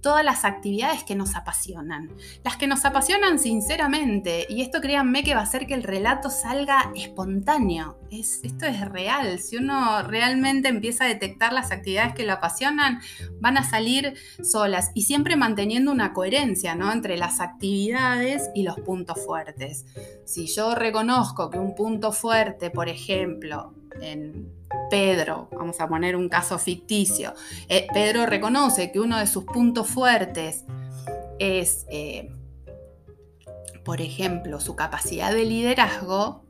todas 0.01 0.25
las 0.25 0.47
actividades 0.47 1.05
que 1.05 1.15
nos 1.15 1.37
apasionan. 1.37 2.11
Las 2.43 2.57
que 2.57 2.67
nos 2.67 2.87
apasionan 2.87 3.39
sinceramente. 3.39 4.47
Y 4.49 4.63
esto 4.63 4.81
créanme 4.81 5.23
que 5.23 5.35
va 5.35 5.41
a 5.41 5.45
hacer 5.45 5.67
que 5.67 5.75
el 5.75 5.83
relato 5.83 6.31
salga 6.31 6.91
espontáneo. 6.97 7.99
esto 8.11 8.67
es 8.67 8.81
real. 8.89 9.39
Si 9.39 9.57
uno 9.59 10.03
realmente 10.03 10.69
empieza 10.69 11.05
a 11.05 11.09
detectar 11.09 11.53
las 11.53 11.71
actividades 11.71 12.15
que 12.15 12.25
lo 12.25 12.33
apasionan, 12.33 13.01
van 13.39 13.59
a 13.59 13.69
salir 13.69 14.15
solas. 14.43 14.91
Y 14.95 15.03
siempre 15.03 15.37
manteniendo 15.37 15.93
una 15.93 16.15
coherencia 16.15 16.75
¿no? 16.75 16.91
entre 16.91 17.19
las 17.19 17.41
actividades 17.41 18.51
y 18.55 18.63
los 18.63 18.81
puntos 18.81 19.23
fuertes. 19.25 19.85
Si 20.25 20.47
yo 20.47 20.75
reconozco 20.75 21.51
que 21.51 21.59
un 21.59 21.75
punto 21.75 22.11
fuerte, 22.11 22.71
por 22.71 22.89
ejemplo, 22.89 23.75
en 24.01 24.53
Pedro, 24.91 25.49
vamos 25.53 25.81
a 25.81 25.89
poner 25.89 26.17
un 26.17 26.29
caso 26.29 26.59
ficticio, 26.59 27.35
eh, 27.69 27.87
Pedro 27.93 28.27
reconoce 28.27 28.93
que 28.93 29.01
uno 29.01 29.19
de 29.19 29.27
sus 29.27 29.45
puntos 29.45 29.89
fuertes 29.89 30.65
es, 31.39 31.87
eh, 31.91 32.31
por 33.85 34.01
ejemplo, 34.01 34.61
su 34.61 34.77
capacidad 34.77 35.33
de 35.33 35.45
liderazgo, 35.45 36.45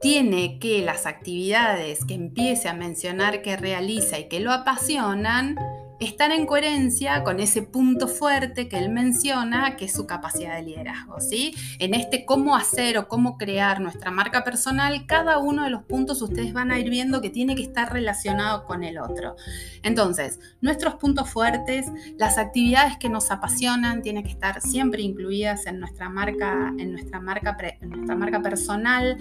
tiene 0.00 0.58
que 0.58 0.82
las 0.82 1.04
actividades 1.04 2.04
que 2.06 2.14
empiece 2.14 2.68
a 2.68 2.74
mencionar 2.74 3.42
que 3.42 3.56
realiza 3.56 4.18
y 4.18 4.28
que 4.28 4.40
lo 4.40 4.50
apasionan, 4.50 5.56
estar 6.00 6.32
en 6.32 6.46
coherencia 6.46 7.22
con 7.22 7.40
ese 7.40 7.62
punto 7.62 8.08
fuerte 8.08 8.68
que 8.68 8.78
él 8.78 8.88
menciona, 8.88 9.76
que 9.76 9.84
es 9.84 9.92
su 9.92 10.06
capacidad 10.06 10.56
de 10.56 10.62
liderazgo. 10.62 11.20
¿sí? 11.20 11.54
En 11.78 11.94
este 11.94 12.24
cómo 12.24 12.56
hacer 12.56 12.98
o 12.98 13.06
cómo 13.06 13.36
crear 13.36 13.80
nuestra 13.80 14.10
marca 14.10 14.42
personal, 14.42 15.06
cada 15.06 15.38
uno 15.38 15.64
de 15.64 15.70
los 15.70 15.82
puntos 15.82 16.22
ustedes 16.22 16.52
van 16.52 16.70
a 16.70 16.78
ir 16.78 16.88
viendo 16.90 17.20
que 17.20 17.30
tiene 17.30 17.54
que 17.54 17.62
estar 17.62 17.92
relacionado 17.92 18.64
con 18.64 18.82
el 18.82 18.98
otro. 18.98 19.36
Entonces, 19.82 20.40
nuestros 20.60 20.94
puntos 20.94 21.28
fuertes, 21.30 21.86
las 22.16 22.38
actividades 22.38 22.96
que 22.96 23.08
nos 23.08 23.30
apasionan, 23.30 24.02
tienen 24.02 24.24
que 24.24 24.30
estar 24.30 24.60
siempre 24.62 25.02
incluidas 25.02 25.66
en 25.66 25.80
nuestra 25.80 26.08
marca, 26.08 26.72
en 26.78 26.92
nuestra 26.92 27.20
marca, 27.20 27.56
en 27.80 27.90
nuestra 27.90 28.16
marca 28.16 28.40
personal 28.40 29.18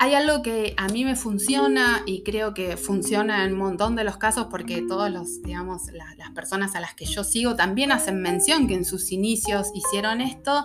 hay 0.00 0.14
algo 0.14 0.42
que 0.42 0.74
a 0.76 0.86
mí 0.88 1.04
me 1.04 1.16
funciona 1.16 2.02
y 2.06 2.22
creo 2.22 2.54
que 2.54 2.76
funciona 2.76 3.44
en 3.44 3.54
un 3.54 3.58
montón 3.58 3.96
de 3.96 4.04
los 4.04 4.16
casos 4.16 4.46
porque 4.48 4.82
todos 4.82 5.10
los, 5.10 5.42
digamos, 5.42 5.82
las 5.92 6.30
personas 6.30 6.76
a 6.76 6.80
las 6.80 6.94
que 6.94 7.04
yo 7.04 7.24
sigo 7.24 7.56
también 7.56 7.90
hacen 7.90 8.22
mención 8.22 8.68
que 8.68 8.74
en 8.74 8.84
sus 8.84 9.10
inicios 9.10 9.68
hicieron 9.74 10.20
esto, 10.20 10.64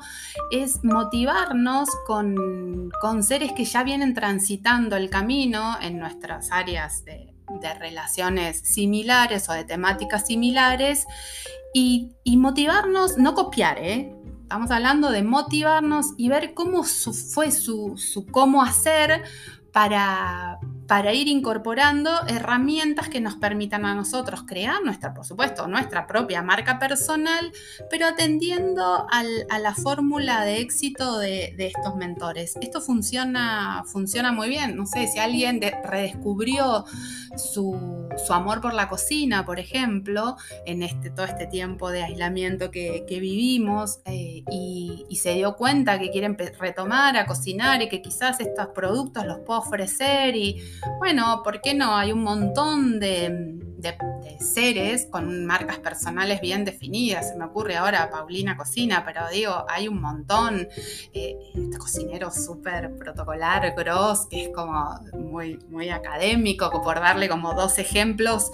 es 0.52 0.84
motivarnos 0.84 1.90
con, 2.06 2.92
seres 3.22 3.54
que 3.54 3.66
ya 3.66 3.84
vienen 3.84 4.14
transitando 4.14 4.96
el 4.96 5.10
camino 5.10 5.78
en 5.82 5.98
nuestras 5.98 6.52
áreas 6.52 7.04
de, 7.06 7.30
relaciones 7.80 8.60
similares 8.60 9.48
o 9.48 9.54
de 9.54 9.64
temáticas 9.64 10.26
similares 10.28 11.06
y, 11.74 12.12
y 12.24 12.38
motivarnos, 12.38 13.18
no 13.18 13.36
copiar, 13.36 13.78
¿eh? 13.80 14.14
Estamos 14.54 14.70
hablando 14.70 15.10
de 15.10 15.24
motivarnos 15.24 16.14
y 16.16 16.30
ver 16.30 16.54
cómo 16.54 16.84
fue 16.84 17.50
su, 17.50 17.98
su 17.98 18.28
cómo 18.28 18.62
hacer 18.62 19.24
para, 19.72 20.60
para 20.88 21.14
ir 21.14 21.28
incorporando 21.28 22.12
herramientas 22.28 23.10
que 23.10 23.22
nos 23.22 23.36
permitan 23.36 23.86
a 23.86 23.96
nosotros 23.96 24.44
crear 24.46 24.84
nuestra, 24.84 25.14
por 25.14 25.26
supuesto, 25.26 25.68
nuestra 25.68 26.08
propia 26.08 26.42
marca 26.42 26.80
personal, 26.80 27.52
pero 27.90 28.08
atendiendo 28.08 29.08
a 29.10 29.60
la 29.60 29.74
fórmula 29.76 30.44
de 30.46 30.60
éxito 30.60 31.20
de, 31.20 31.56
estos 31.58 31.96
mentores. 31.96 32.56
Esto 32.62 32.82
funciona, 32.82 33.84
funciona 33.86 34.32
muy 34.32 34.50
bien. 34.50 34.76
No 34.76 34.86
sé, 34.86 35.08
si 35.08 35.20
alguien 35.20 35.62
redescubrió 35.62 36.86
su, 37.38 38.10
amor 38.30 38.62
por 38.62 38.74
la 38.74 38.90
cocina, 38.90 39.46
por 39.46 39.60
ejemplo, 39.60 40.36
en 40.66 40.84
este, 40.84 41.10
todo 41.12 41.26
este 41.26 41.46
tiempo 41.46 41.92
de 41.92 42.04
aislamiento 42.04 42.72
que, 42.72 43.06
vivimos 43.14 44.00
eh, 44.06 44.44
y, 44.52 45.06
y 45.08 45.16
se 45.18 45.36
dio 45.36 45.56
cuenta 45.56 46.00
que 46.00 46.10
quiere 46.10 46.36
retomar 46.60 47.16
a 47.16 47.28
cocinar 47.28 47.82
y 47.82 47.88
que 47.88 48.02
quizás 48.02 48.40
estos 48.40 48.68
productos 48.74 49.26
los 49.26 49.40
puedo 49.42 49.60
ofrecer 49.60 50.36
y 50.36 50.60
bueno, 51.00 51.42
¿por 51.44 51.62
qué 51.62 51.74
no? 51.74 51.96
Hay 51.96 52.12
un 52.12 52.24
montón 52.24 53.00
de, 53.00 53.60
seres 54.40 55.08
con 55.12 55.46
marcas 55.46 55.80
personales 55.80 56.40
bien 56.40 56.64
definidas. 56.64 57.30
Se 57.30 57.36
me 57.36 57.46
ocurre 57.46 57.76
ahora 57.76 58.10
Paulina 58.10 58.56
Cocina, 58.56 59.04
pero 59.06 59.22
digo, 59.32 59.66
hay 59.68 59.88
un 59.88 60.02
montón. 60.02 60.68
Eh, 61.14 61.36
este 61.54 61.78
cocinero 61.78 62.32
súper 62.32 62.96
protocolar, 62.98 63.74
gross, 63.76 64.28
que 64.30 64.46
es 64.46 64.50
como 64.50 65.00
muy, 65.14 65.60
muy 65.70 65.90
académico, 65.90 66.70
por 66.82 67.00
darle 67.00 67.28
como 67.28 67.54
dos 67.54 67.78
ejemplos 67.78 68.52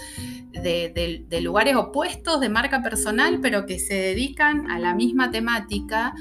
de, 0.52 1.26
de 1.28 1.42
lugares 1.42 1.76
opuestos 1.76 2.40
de 2.40 2.50
marca 2.50 2.82
personal, 2.82 3.40
pero 3.42 3.66
que 3.66 3.80
se 3.80 3.94
dedican 3.94 4.72
a 4.72 4.80
la 4.80 4.96
misma 4.96 5.30
temática 5.30 6.16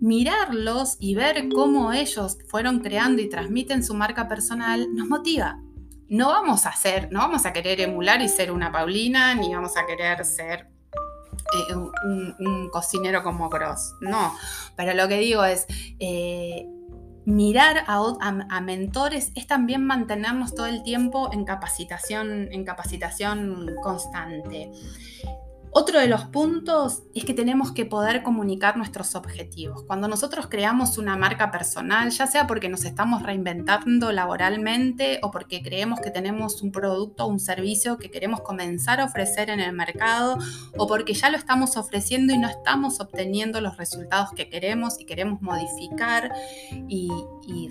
mirarlos 0.00 0.96
y 1.00 1.14
ver 1.14 1.48
cómo 1.54 1.92
ellos 1.92 2.38
fueron 2.48 2.80
creando 2.80 3.22
y 3.22 3.28
transmiten 3.28 3.82
su 3.82 3.94
marca 3.94 4.28
personal 4.28 4.94
nos 4.94 5.08
motiva. 5.08 5.60
No 6.08 6.28
vamos 6.28 6.66
a 6.66 6.70
hacer, 6.70 7.08
no 7.12 7.20
vamos 7.20 7.44
a 7.44 7.52
querer 7.52 7.80
emular 7.80 8.22
y 8.22 8.28
ser 8.28 8.50
una 8.50 8.72
Paulina, 8.72 9.34
ni 9.34 9.54
vamos 9.54 9.76
a 9.76 9.84
querer 9.86 10.24
ser 10.24 10.68
eh, 11.52 11.74
un, 11.74 12.68
cocinero 12.70 13.22
como 13.22 13.48
Gross. 13.48 13.94
No, 14.00 14.34
pero 14.76 14.94
lo 14.94 15.06
que 15.08 15.18
digo 15.18 15.44
es, 15.44 15.66
eh, 15.98 16.66
mirar 17.28 17.84
a, 17.86 18.00
a, 18.48 18.60
mentores 18.62 19.32
es 19.34 19.46
también 19.46 19.84
mantenernos 19.84 20.54
todo 20.54 20.64
el 20.64 20.82
tiempo 20.82 21.30
en 21.30 21.44
capacitación, 21.44 22.48
en 22.52 22.64
capacitación 22.64 23.74
constante. 23.82 24.70
Otro 25.70 26.00
de 26.00 26.08
los 26.08 26.24
puntos 26.24 27.02
es 27.14 27.24
que 27.24 27.34
tenemos 27.34 27.72
que 27.72 27.84
poder 27.84 28.22
comunicar 28.22 28.76
nuestros 28.76 29.14
objetivos. 29.14 29.84
Cuando 29.84 30.08
nosotros 30.08 30.46
creamos 30.48 30.98
una 30.98 31.16
marca 31.16 31.50
personal, 31.50 32.10
ya 32.10 32.26
sea 32.26 32.46
porque 32.46 32.68
nos 32.68 32.84
estamos 32.84 33.22
reinventando 33.22 34.12
laboralmente 34.12 35.20
o 35.22 35.30
porque 35.30 35.62
creemos 35.62 36.00
que 36.00 36.10
tenemos 36.10 36.62
un 36.62 36.72
producto 36.72 37.24
o 37.24 37.28
un 37.28 37.40
servicio 37.40 37.98
que 37.98 38.10
queremos 38.10 38.40
comenzar 38.40 39.00
a 39.00 39.04
ofrecer 39.04 39.50
en 39.50 39.60
el 39.60 39.72
mercado 39.72 40.38
o 40.76 40.86
porque 40.86 41.14
ya 41.14 41.30
lo 41.30 41.36
estamos 41.36 41.76
ofreciendo 41.76 42.32
y 42.32 42.38
no 42.38 42.48
estamos 42.48 43.00
obteniendo 43.00 43.60
los 43.60 43.76
resultados 43.76 44.30
que 44.32 44.48
queremos 44.48 44.98
y 45.00 45.04
queremos 45.04 45.42
modificar 45.42 46.32
y, 46.88 47.10
y 47.46 47.70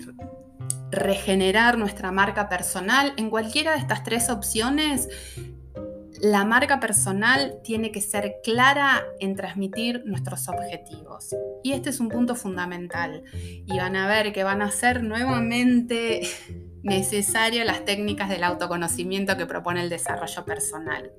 regenerar 0.90 1.78
nuestra 1.78 2.12
marca 2.12 2.48
personal, 2.48 3.12
en 3.16 3.30
cualquiera 3.30 3.72
de 3.72 3.78
estas 3.78 4.02
tres 4.04 4.30
opciones 4.30 5.08
la 6.20 6.44
marca 6.44 6.80
personal 6.80 7.60
tiene 7.62 7.92
que 7.92 8.00
ser 8.00 8.36
clara 8.42 9.04
en 9.20 9.36
transmitir 9.36 10.02
nuestros 10.04 10.48
objetivos. 10.48 11.34
Y 11.62 11.72
este 11.72 11.90
es 11.90 12.00
un 12.00 12.08
punto 12.08 12.34
fundamental. 12.34 13.22
Y 13.34 13.78
van 13.78 13.96
a 13.96 14.08
ver 14.08 14.32
que 14.32 14.44
van 14.44 14.62
a 14.62 14.70
ser 14.70 15.02
nuevamente 15.02 16.22
necesarias 16.82 17.66
las 17.66 17.84
técnicas 17.84 18.28
del 18.28 18.44
autoconocimiento 18.44 19.36
que 19.36 19.46
propone 19.46 19.82
el 19.82 19.90
desarrollo 19.90 20.44
personal 20.44 21.12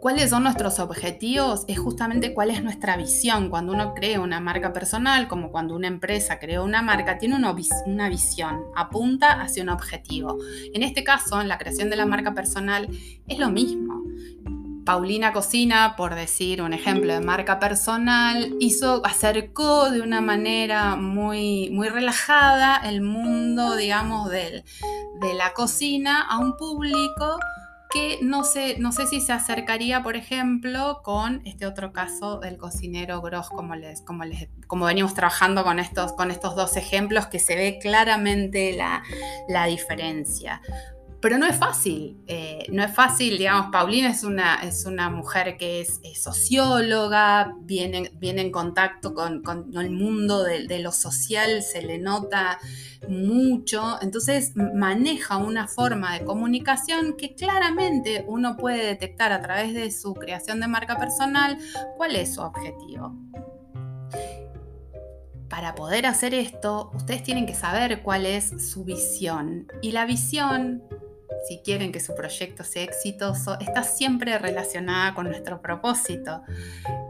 cuáles 0.00 0.30
son 0.30 0.44
nuestros 0.44 0.78
objetivos 0.78 1.64
es 1.68 1.78
justamente 1.78 2.32
cuál 2.32 2.50
es 2.50 2.62
nuestra 2.62 2.96
visión. 2.96 3.50
Cuando 3.50 3.72
uno 3.72 3.94
crea 3.94 4.20
una 4.20 4.40
marca 4.40 4.72
personal, 4.72 5.28
como 5.28 5.50
cuando 5.52 5.76
una 5.76 5.88
empresa 5.88 6.38
crea 6.38 6.62
una 6.62 6.82
marca, 6.82 7.18
tiene 7.18 7.36
una, 7.36 7.52
visión, 8.08 8.64
apunta 8.74 9.40
hacia 9.40 9.62
un 9.62 9.68
objetivo. 9.68 10.38
En 10.72 10.82
este 10.82 11.04
caso, 11.04 11.40
en 11.40 11.48
la 11.48 11.58
creación 11.58 11.90
de 11.90 11.96
la 11.96 12.06
marca 12.06 12.34
personal, 12.34 12.88
es 13.28 13.38
lo 13.38 13.50
mismo. 13.50 14.02
Paulina 14.84 15.32
Cocina, 15.32 15.94
por 15.96 16.14
decir 16.14 16.62
un 16.62 16.72
ejemplo 16.72 17.12
de 17.12 17.20
marca 17.20 17.60
personal, 17.60 18.54
hizo, 18.58 19.04
acercó 19.04 19.90
de 19.90 20.00
una 20.00 20.22
manera 20.22 20.96
muy, 20.96 21.68
muy 21.70 21.88
relajada 21.90 22.76
el 22.88 23.02
mundo, 23.02 23.76
digamos, 23.76 24.30
de 24.30 24.64
la 25.36 25.52
cocina 25.52 26.22
a 26.22 26.38
un 26.38 26.56
público 26.56 27.38
que 27.90 28.18
no 28.22 28.44
sé, 28.44 28.76
no 28.78 28.92
sé 28.92 29.06
si 29.06 29.20
se 29.20 29.32
acercaría, 29.32 30.02
por 30.02 30.16
ejemplo, 30.16 31.00
con 31.02 31.42
este 31.44 31.66
otro 31.66 31.92
caso 31.92 32.38
del 32.38 32.56
cocinero 32.56 33.20
Gross, 33.20 33.48
como, 33.48 33.74
les, 33.74 34.02
como, 34.02 34.24
les, 34.24 34.48
como 34.66 34.86
venimos 34.86 35.14
trabajando 35.14 35.64
con 35.64 35.78
estos, 35.78 36.12
con 36.12 36.30
estos 36.30 36.54
dos 36.54 36.76
ejemplos, 36.76 37.26
que 37.26 37.38
se 37.38 37.56
ve 37.56 37.78
claramente 37.80 38.72
la, 38.72 39.02
la 39.48 39.66
diferencia 39.66 40.60
pero 41.20 41.36
no 41.36 41.46
es 41.46 41.56
fácil, 41.56 42.22
eh, 42.26 42.66
no 42.72 42.82
es 42.82 42.94
fácil, 42.94 43.36
digamos, 43.36 43.70
Paulina 43.70 44.08
es 44.08 44.24
una, 44.24 44.54
es 44.62 44.86
una 44.86 45.10
mujer 45.10 45.58
que 45.58 45.80
es, 45.80 46.00
socióloga, 46.14 47.54
viene, 47.60 48.10
viene, 48.14 48.40
en 48.40 48.50
contacto 48.50 49.12
con, 49.12 49.42
el 49.74 49.90
mundo 49.90 50.42
de, 50.42 50.78
lo 50.78 50.92
social, 50.92 51.62
se 51.62 51.82
le 51.82 51.98
nota 51.98 52.58
mucho, 53.06 53.98
entonces 54.00 54.52
maneja 54.56 55.36
una 55.36 55.68
forma 55.68 56.18
de 56.18 56.24
comunicación 56.24 57.16
que 57.18 57.34
claramente 57.34 58.24
uno 58.26 58.56
puede 58.56 58.86
detectar 58.86 59.32
a 59.32 59.42
través 59.42 59.74
de 59.74 59.90
su 59.90 60.14
creación 60.14 60.60
de 60.60 60.68
marca 60.68 60.96
personal 60.96 61.58
cuál 61.98 62.16
es 62.16 62.34
su 62.34 62.40
objetivo. 62.40 63.14
Para 65.50 65.74
poder 65.74 66.06
hacer 66.06 66.32
esto, 66.32 66.90
ustedes 66.94 67.22
tienen 67.24 67.44
que 67.44 67.54
saber 67.54 68.02
cuál 68.02 68.24
es 68.24 68.70
su 68.70 68.84
visión. 68.84 69.66
Y 69.82 69.90
la 69.90 70.06
visión 70.06 70.82
si 71.46 71.60
quieren 71.60 71.92
que 71.92 72.00
su 72.00 72.14
proyecto 72.14 72.64
sea 72.64 72.84
exitoso, 72.84 73.58
está 73.60 73.82
siempre 73.82 74.38
relacionada 74.38 75.14
con 75.14 75.26
nuestro 75.26 75.60
propósito. 75.60 76.42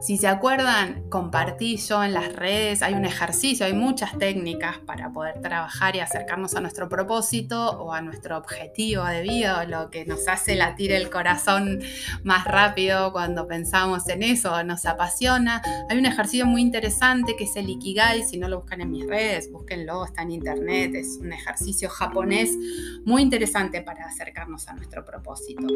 Si 0.01 0.17
se 0.17 0.29
acuerdan, 0.29 1.11
compartí 1.11 1.77
yo 1.77 2.03
en 2.03 2.15
las 2.15 2.33
redes, 2.33 2.81
hay 2.81 2.95
un 2.95 3.05
ejercicio, 3.05 3.67
hay 3.67 3.75
muchas 3.75 4.17
técnicas 4.17 4.79
para 4.79 5.13
poder 5.13 5.43
trabajar 5.43 5.95
y 5.95 6.01
acercarnos 6.01 6.55
a 6.55 6.63
nuestro 6.63 6.89
propósito 6.89 7.73
o 7.79 7.93
a 7.93 8.01
nuestro 8.01 8.39
objetivo 8.39 9.05
de 9.05 9.21
vida, 9.21 9.63
lo 9.67 9.91
que 9.91 10.07
nos 10.07 10.27
hace 10.27 10.55
latir 10.55 10.93
el 10.93 11.11
corazón 11.11 11.81
más 12.25 12.47
rápido 12.47 13.13
cuando 13.13 13.47
pensamos 13.47 14.09
en 14.09 14.23
eso, 14.23 14.65
nos 14.65 14.87
apasiona. 14.87 15.61
Hay 15.91 15.99
un 15.99 16.07
ejercicio 16.07 16.47
muy 16.47 16.63
interesante 16.63 17.37
que 17.37 17.45
es 17.45 17.55
el 17.57 17.69
Ikigai, 17.69 18.23
si 18.23 18.39
no 18.39 18.49
lo 18.49 18.61
buscan 18.61 18.81
en 18.81 18.91
mis 18.91 19.07
redes, 19.07 19.53
búsquenlo, 19.53 20.07
está 20.07 20.23
en 20.23 20.31
internet, 20.31 20.95
es 20.95 21.19
un 21.21 21.35
ejercicio 21.35 21.91
japonés 21.91 22.57
muy 23.05 23.21
interesante 23.21 23.83
para 23.83 24.07
acercarnos 24.07 24.67
a 24.67 24.73
nuestro 24.73 25.05
propósito. 25.05 25.67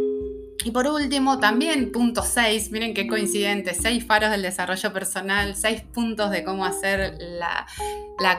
Y 0.64 0.70
por 0.70 0.86
último, 0.86 1.38
también 1.40 1.92
punto 1.92 2.22
6, 2.22 2.70
miren 2.70 2.94
qué 2.94 3.06
coincidente, 3.06 3.74
6 3.74 4.06
del 4.20 4.42
desarrollo 4.42 4.92
personal, 4.92 5.56
6 5.56 5.82
puntos 5.92 6.30
de 6.30 6.44
cómo 6.44 6.64
hacer 6.64 7.16
la, 7.18 7.66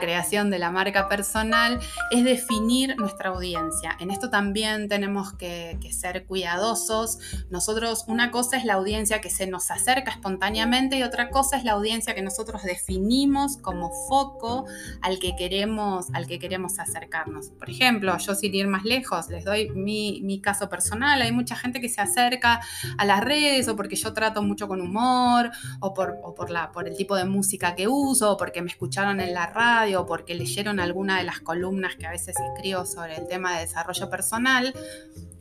creación 0.00 0.50
de 0.50 0.58
la 0.58 0.70
marca 0.70 1.08
personal, 1.08 1.78
es 2.10 2.24
definir 2.24 2.96
nuestra 2.96 3.30
audiencia. 3.30 3.96
En 4.00 4.10
esto 4.10 4.30
también 4.30 4.88
tenemos 4.88 5.34
que, 5.34 5.78
que 5.80 5.92
ser 5.92 6.24
cuidadosos. 6.24 7.18
Nosotros, 7.50 8.04
una 8.08 8.30
cosa 8.30 8.56
es 8.56 8.64
la 8.64 8.74
audiencia 8.74 9.20
que 9.20 9.30
se 9.30 9.46
nos 9.46 9.70
acerca 9.70 10.10
espontáneamente 10.10 10.96
y 10.96 11.02
otra 11.02 11.30
cosa 11.30 11.56
es 11.56 11.64
la 11.64 11.72
audiencia 11.72 12.14
que 12.14 12.22
nosotros 12.22 12.62
definimos 12.62 13.58
como 13.58 13.90
foco 14.08 14.64
al 15.02 15.18
que 15.18 15.36
queremos, 15.36 16.06
al 16.14 16.26
que 16.26 16.38
queremos 16.38 16.78
acercarnos. 16.78 17.50
Por 17.50 17.70
ejemplo, 17.70 18.16
yo 18.18 18.34
sin 18.34 18.54
ir 18.54 18.66
más 18.66 18.84
lejos, 18.84 19.28
les 19.28 19.44
doy 19.44 19.70
mi, 19.70 20.40
caso 20.42 20.68
personal. 20.68 21.20
Hay 21.22 21.32
mucha 21.32 21.56
gente 21.56 21.80
que 21.80 21.88
se 21.88 22.00
acerca 22.00 22.60
a 22.98 23.04
las 23.04 23.22
redes 23.22 23.68
o 23.68 23.76
porque 23.76 23.96
yo 23.96 24.12
trato 24.12 24.42
mucho 24.42 24.68
con 24.68 24.80
humor 24.80 25.50
o 25.80 25.94
por, 25.94 26.20
por, 26.34 26.50
la, 26.50 26.72
por 26.72 26.88
el 26.88 26.96
tipo 26.96 27.16
de 27.16 27.24
música 27.24 27.74
que 27.74 27.88
uso 27.88 28.32
o 28.32 28.36
porque 28.36 28.62
me 28.62 28.70
escucharon 28.70 29.20
en 29.20 29.34
la 29.34 29.46
radio 29.46 30.02
o 30.02 30.06
porque 30.06 30.34
leyeron 30.34 30.80
alguna 30.80 31.18
de 31.18 31.24
las 31.24 31.40
columnas 31.40 31.96
que 31.96 32.06
a 32.06 32.10
veces 32.10 32.36
escribo 32.38 32.84
sobre 32.84 33.16
el 33.16 33.26
tema 33.26 33.54
de 33.54 33.60
desarrollo 33.60 34.08
personal 34.10 34.74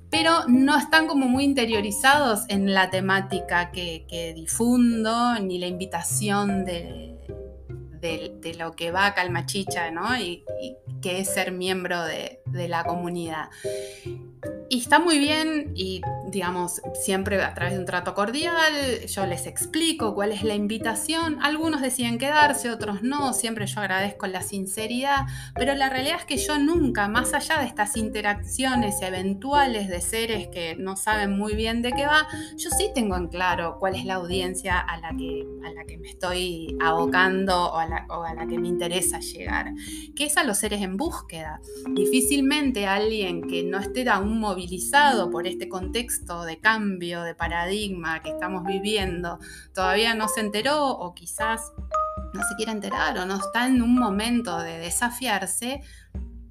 pero 0.10 0.48
no 0.48 0.78
están 0.78 1.08
como 1.08 1.28
muy 1.28 1.44
interiorizados 1.44 2.46
en 2.48 2.74
la 2.74 2.90
temática 2.90 3.72
que, 3.72 4.34
difundo, 4.36 5.38
ni 5.40 5.60
la 5.60 5.68
invitación 5.68 6.64
de, 6.64 7.12
lo 8.58 8.76
que 8.76 8.92
va 8.92 9.08
a 9.08 9.14
Calmachicha, 9.14 9.92
¿no? 9.92 10.16
Y, 10.18 10.44
y 10.62 10.78
que 11.06 11.20
es 11.20 11.32
ser 11.32 11.52
miembro 11.52 12.04
de, 12.04 12.42
de 12.48 12.68
la 12.68 12.84
comunidad. 12.84 13.52
Y 14.70 14.80
está 14.80 14.98
muy 14.98 15.20
bien 15.20 15.72
y 15.76 16.02
digamos, 16.36 16.82
siempre 16.94 17.42
a 17.42 17.54
través 17.54 17.74
de 17.74 17.80
un 17.80 17.86
trato 17.86 18.14
cordial, 18.14 18.74
yo 19.08 19.26
les 19.26 19.46
explico 19.46 20.16
cuál 20.16 20.32
es 20.32 20.44
la 20.44 20.56
invitación, 20.56 21.38
algunos 21.42 21.82
deciden 21.82 22.18
quedarse, 22.18 22.72
otros 22.72 23.04
no, 23.04 23.34
siempre 23.34 23.68
yo 23.68 23.80
agradezco 23.80 24.28
la 24.28 24.42
sinceridad, 24.42 25.28
pero 25.56 25.76
la 25.76 25.90
realidad 25.90 26.18
es 26.20 26.26
que 26.26 26.38
yo 26.38 26.58
nunca, 26.58 27.08
más 27.08 27.34
allá 27.34 27.60
de 27.60 27.68
estas 27.68 27.96
interacciones 27.96 29.02
eventuales 29.02 29.88
de 29.88 30.02
seres 30.02 30.48
que 30.48 30.76
no 30.76 30.96
saben 30.96 31.38
muy 31.38 31.56
bien 31.56 31.82
de 31.82 31.92
qué 31.92 32.06
va, 32.06 32.28
yo 32.58 32.70
sí 32.72 32.90
tengo 32.94 33.16
en 33.16 33.28
claro 33.28 33.78
cuál 33.80 33.96
es 33.96 34.06
la 34.06 34.16
audiencia 34.16 34.80
a 34.80 34.98
la 34.98 35.16
que, 35.16 35.46
a 35.64 35.72
la 35.72 35.86
que 35.86 35.98
me 35.98 36.10
estoy 36.10 36.76
abocando 36.82 37.72
o 37.72 37.78
a, 37.78 37.88
la, 37.88 38.06
o 38.10 38.24
a 38.24 38.34
la 38.34 38.48
que 38.48 38.58
me 38.58 38.68
interesa 38.68 39.20
llegar, 39.20 39.72
que 40.16 40.26
es 40.26 40.38
a 40.38 40.44
los 40.44 40.58
seres 40.58 40.82
en 40.82 40.95
búsqueda. 40.98 41.60
Difícilmente 41.94 42.88
alguien 42.88 43.42
que 43.48 43.64
no 43.64 43.80
esté 43.80 44.08
aún 44.10 44.40
movilizado 44.40 45.30
por 45.30 45.48
este 45.48 45.68
contexto, 45.68 46.44
de 46.44 46.60
cambio, 46.60 47.24
de 47.24 47.36
paradigma 47.36 48.22
que 48.22 48.30
estamos 48.30 48.64
viviendo, 48.64 49.40
todavía 49.74 50.14
no 50.16 50.28
se 50.28 50.42
enteró 50.42 50.90
o 50.90 51.14
quizás 51.14 51.74
no 52.34 52.42
se 52.44 52.56
quiere 52.56 52.72
enterar 52.72 53.18
o 53.18 53.26
no 53.26 53.38
está 53.38 53.68
en 53.68 53.82
un 53.82 53.96
momento 53.96 54.58
de 54.60 54.78
desafiarse, 54.78 55.82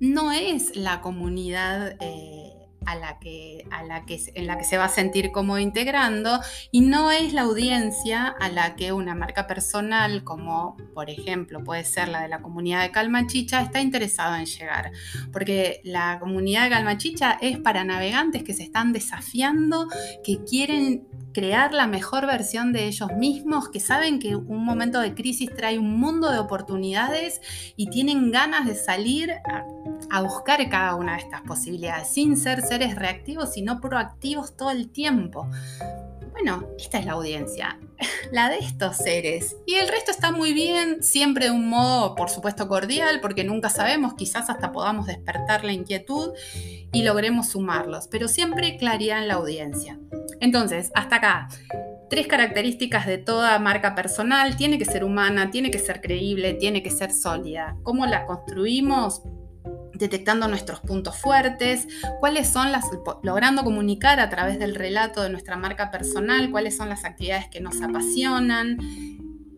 no 0.00 0.32
es 0.32 0.76
la 0.76 1.00
comunidad 1.00 1.96
eh, 2.00 2.43
a 2.86 2.96
la 2.96 3.18
que, 3.18 3.66
a 3.70 3.82
la 3.82 4.04
que, 4.04 4.20
en 4.34 4.46
la 4.46 4.58
que 4.58 4.64
se 4.64 4.76
va 4.76 4.84
a 4.84 4.88
sentir 4.88 5.32
como 5.32 5.58
integrando 5.58 6.40
y 6.70 6.80
no 6.80 7.10
es 7.10 7.32
la 7.32 7.42
audiencia 7.42 8.26
a 8.26 8.48
la 8.48 8.76
que 8.76 8.92
una 8.92 9.14
marca 9.14 9.46
personal, 9.46 10.24
como 10.24 10.76
por 10.94 11.10
ejemplo 11.10 11.62
puede 11.64 11.84
ser 11.84 12.08
la 12.08 12.22
de 12.22 12.28
la 12.28 12.40
comunidad 12.40 12.82
de 12.82 12.90
Calmachicha, 12.90 13.62
está 13.62 13.80
interesado 13.80 14.36
en 14.36 14.46
llegar. 14.46 14.92
Porque 15.32 15.80
la 15.84 16.18
comunidad 16.20 16.64
de 16.64 16.70
Calmachicha 16.70 17.38
es 17.40 17.58
para 17.58 17.84
navegantes 17.84 18.42
que 18.42 18.54
se 18.54 18.62
están 18.62 18.92
desafiando, 18.92 19.88
que 20.22 20.44
quieren 20.44 21.06
crear 21.34 21.74
la 21.74 21.86
mejor 21.86 22.26
versión 22.26 22.72
de 22.72 22.86
ellos 22.86 23.12
mismos, 23.12 23.68
que 23.68 23.80
saben 23.80 24.18
que 24.18 24.36
un 24.36 24.64
momento 24.64 25.00
de 25.00 25.14
crisis 25.14 25.54
trae 25.54 25.78
un 25.78 25.98
mundo 25.98 26.30
de 26.30 26.38
oportunidades 26.38 27.42
y 27.76 27.90
tienen 27.90 28.30
ganas 28.30 28.66
de 28.66 28.74
salir 28.74 29.32
a, 30.10 30.22
buscar 30.22 30.66
cada 30.70 30.94
una 30.94 31.16
de 31.16 31.18
estas 31.18 31.42
posibilidades, 31.42 32.08
sin 32.08 32.36
ser 32.36 32.62
seres 32.62 32.94
reactivos, 32.94 33.52
sino 33.52 33.80
proactivos 33.80 34.56
todo 34.56 34.70
el 34.70 34.88
tiempo. 34.88 35.48
Bueno, 36.32 36.68
esta 36.78 36.98
es 36.98 37.04
la 37.04 37.12
audiencia, 37.12 37.78
la 38.32 38.48
de 38.48 38.58
estos 38.58 38.96
seres. 38.96 39.56
Y 39.66 39.74
el 39.74 39.88
resto 39.88 40.12
está 40.12 40.30
muy 40.30 40.52
bien, 40.52 41.02
siempre 41.02 41.46
de 41.46 41.50
un 41.50 41.68
modo, 41.68 42.14
por 42.14 42.30
supuesto, 42.30 42.68
cordial, 42.68 43.20
porque 43.20 43.44
nunca 43.44 43.70
sabemos, 43.70 44.14
quizás 44.14 44.50
hasta 44.50 44.72
podamos 44.72 45.06
despertar 45.06 45.64
la 45.64 45.72
inquietud 45.72 46.32
y 46.92 47.02
logremos 47.02 47.48
sumarlos, 47.48 48.08
pero 48.08 48.28
siempre 48.28 48.76
claridad 48.76 49.20
en 49.22 49.28
la 49.28 49.34
audiencia. 49.34 49.98
Entonces, 50.44 50.92
hasta 50.94 51.16
acá, 51.16 51.48
tres 52.10 52.26
características 52.26 53.06
de 53.06 53.16
toda 53.16 53.58
marca 53.58 53.94
personal. 53.94 54.58
Tiene 54.58 54.78
que 54.78 54.84
ser 54.84 55.02
humana, 55.02 55.50
tiene 55.50 55.70
que 55.70 55.78
ser 55.78 56.02
creíble, 56.02 56.52
tiene 56.52 56.82
que 56.82 56.90
ser 56.90 57.12
sólida. 57.12 57.76
¿Cómo 57.82 58.06
la 58.06 58.26
construimos? 58.26 59.22
detectando 59.96 60.48
nuestros 60.48 60.80
puntos 60.80 61.16
fuertes, 61.16 61.86
cuáles 62.18 62.48
son 62.48 62.72
las, 62.72 62.84
logrando 63.22 63.62
comunicar 63.62 64.18
a 64.18 64.28
través 64.28 64.58
del 64.58 64.74
relato 64.74 65.22
de 65.22 65.30
nuestra 65.30 65.56
marca 65.56 65.92
personal, 65.92 66.50
cuáles 66.50 66.76
son 66.76 66.88
las 66.88 67.04
actividades 67.04 67.46
que 67.48 67.60
nos 67.60 67.80
apasionan, 67.80 68.76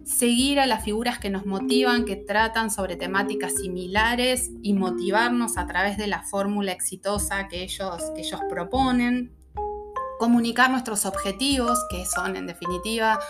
seguir 0.05 0.61
a 0.61 0.67
las 0.67 0.85
figuras 0.85 1.19
que 1.19 1.31
nos 1.31 1.47
motivan, 1.47 2.05
que 2.05 2.17
tratan 2.17 2.71
sobre 2.71 2.97
temáticas 2.97 3.55
similares 3.55 4.51
y 4.63 4.75
motivarnos 4.75 5.57
a 5.57 5.67
través 5.67 5.97
de 5.97 6.07
la 6.07 6.23
fórmula 6.23 6.73
exitosa 6.73 7.49
que 7.49 7.63
ellos, 7.63 8.03
que 8.15 8.21
ellos 8.21 8.43
proponen 8.51 9.33
comunicar 10.19 10.71
nuestros 10.71 11.07
objetivos, 11.07 11.79
que 11.91 12.05
son 12.07 12.37
en 12.37 12.47
definitiva 12.47 13.21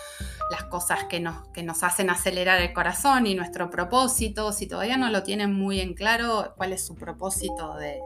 las 0.51 0.65
cosas 0.65 1.05
que 1.05 1.21
nos, 1.21 1.49
que 1.49 1.63
nos 1.63 1.83
hacen 1.83 2.11
acelerar 2.11 2.61
el 2.61 2.73
corazón 2.73 3.27
y 3.27 3.35
nuestro 3.35 3.71
propósito. 3.71 4.53
Si 4.53 4.67
todavía 4.67 4.97
no 4.97 5.11
lo 5.11 5.23
tienen 5.23 5.53
muy 5.53 5.81
en 5.81 5.95
claro 5.95 6.55
cuál 6.57 6.73
es 6.73 6.85
su 6.85 6.95
propósito 6.95 7.77
de, 7.77 8.01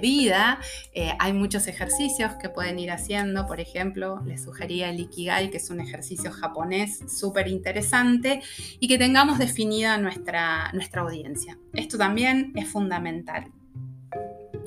vida, 0.00 0.60
eh, 0.94 1.12
hay 1.18 1.32
muchos 1.32 1.66
ejercicios 1.66 2.32
que 2.40 2.48
pueden 2.48 2.78
ir 2.78 2.92
haciendo. 2.92 3.46
Por 3.46 3.58
ejemplo, 3.58 4.20
les 4.24 4.44
sugería 4.44 4.88
el 4.88 5.00
Ikigai, 5.00 5.50
que 5.50 5.56
es 5.56 5.70
un 5.70 5.80
ejercicio 5.80 6.30
japonés 6.30 7.00
súper 7.08 7.48
interesante 7.48 8.42
y 8.78 8.86
que 8.86 8.96
tengamos 8.96 9.38
definida 9.38 9.98
nuestra, 9.98 10.70
nuestra 10.72 11.02
audiencia. 11.02 11.58
Esto 11.74 11.98
también 11.98 12.52
es 12.54 12.68
fundamental. 12.68 13.50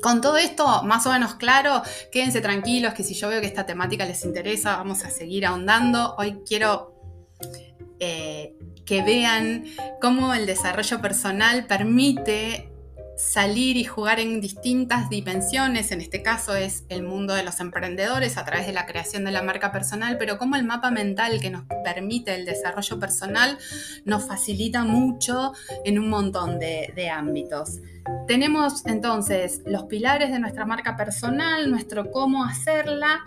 Con 0.06 0.22
todo 0.22 0.38
esto 0.38 0.84
más 0.84 1.08
o 1.08 1.12
menos 1.12 1.34
claro, 1.34 1.82
quédense 2.12 2.39
tranquilos 2.39 2.94
que 2.94 3.04
si 3.04 3.15
yo 3.15 3.28
veo 3.28 3.41
que 3.41 3.48
esta 3.48 3.65
temática 3.65 4.06
les 4.06 4.24
interesa, 4.24 4.78
vamos 4.78 5.04
a 5.04 5.10
seguir 5.10 5.48
ahondando. 5.48 6.13
Hoy 6.20 6.44
quiero 6.48 6.94
eh, 8.00 8.54
que 8.86 9.02
vean 9.02 9.65
cómo 10.00 10.36
el 10.36 10.46
desarrollo 10.46 11.02
personal 11.02 11.65
permite 11.65 12.70
salir 13.17 13.78
y 13.78 13.84
jugar 13.84 14.19
en 14.19 14.41
distintas 14.41 15.10
dimensiones, 15.10 15.91
en 15.91 16.01
este 16.01 16.21
caso 16.21 16.56
es 16.56 16.84
el 16.89 17.04
mundo 17.04 17.34
de 17.34 17.43
los 17.43 17.60
emprendedores 17.60 18.38
a 18.38 18.45
través 18.45 18.67
de 18.67 18.73
la 18.73 18.86
creación 18.86 19.23
de 19.23 19.32
la 19.32 19.41
marca 19.41 19.71
personal, 19.71 20.17
pero 20.17 20.38
como 20.38 20.56
el 20.56 20.63
mapa 20.63 20.91
mental 20.91 21.39
que 21.39 21.49
nos 21.49 21.63
permite 21.84 22.36
el 22.36 22.45
desarrollo 22.45 22.99
personal 22.99 23.58
nos 24.04 24.28
facilita 24.28 24.84
mucho 24.84 25.54
en 25.86 25.99
un 25.99 26.10
montón 26.10 26.60
de, 26.60 26.91
de 26.95 27.10
ámbitos. 27.10 27.80
Tenemos 28.28 28.86
entonces 28.86 29.62
los 29.65 29.84
pilares 29.84 30.32
de 30.32 30.39
nuestra 30.39 30.65
marca 30.65 30.95
personal, 30.95 31.69
nuestro 31.71 32.12
cómo 32.12 32.43
hacerla, 32.43 33.23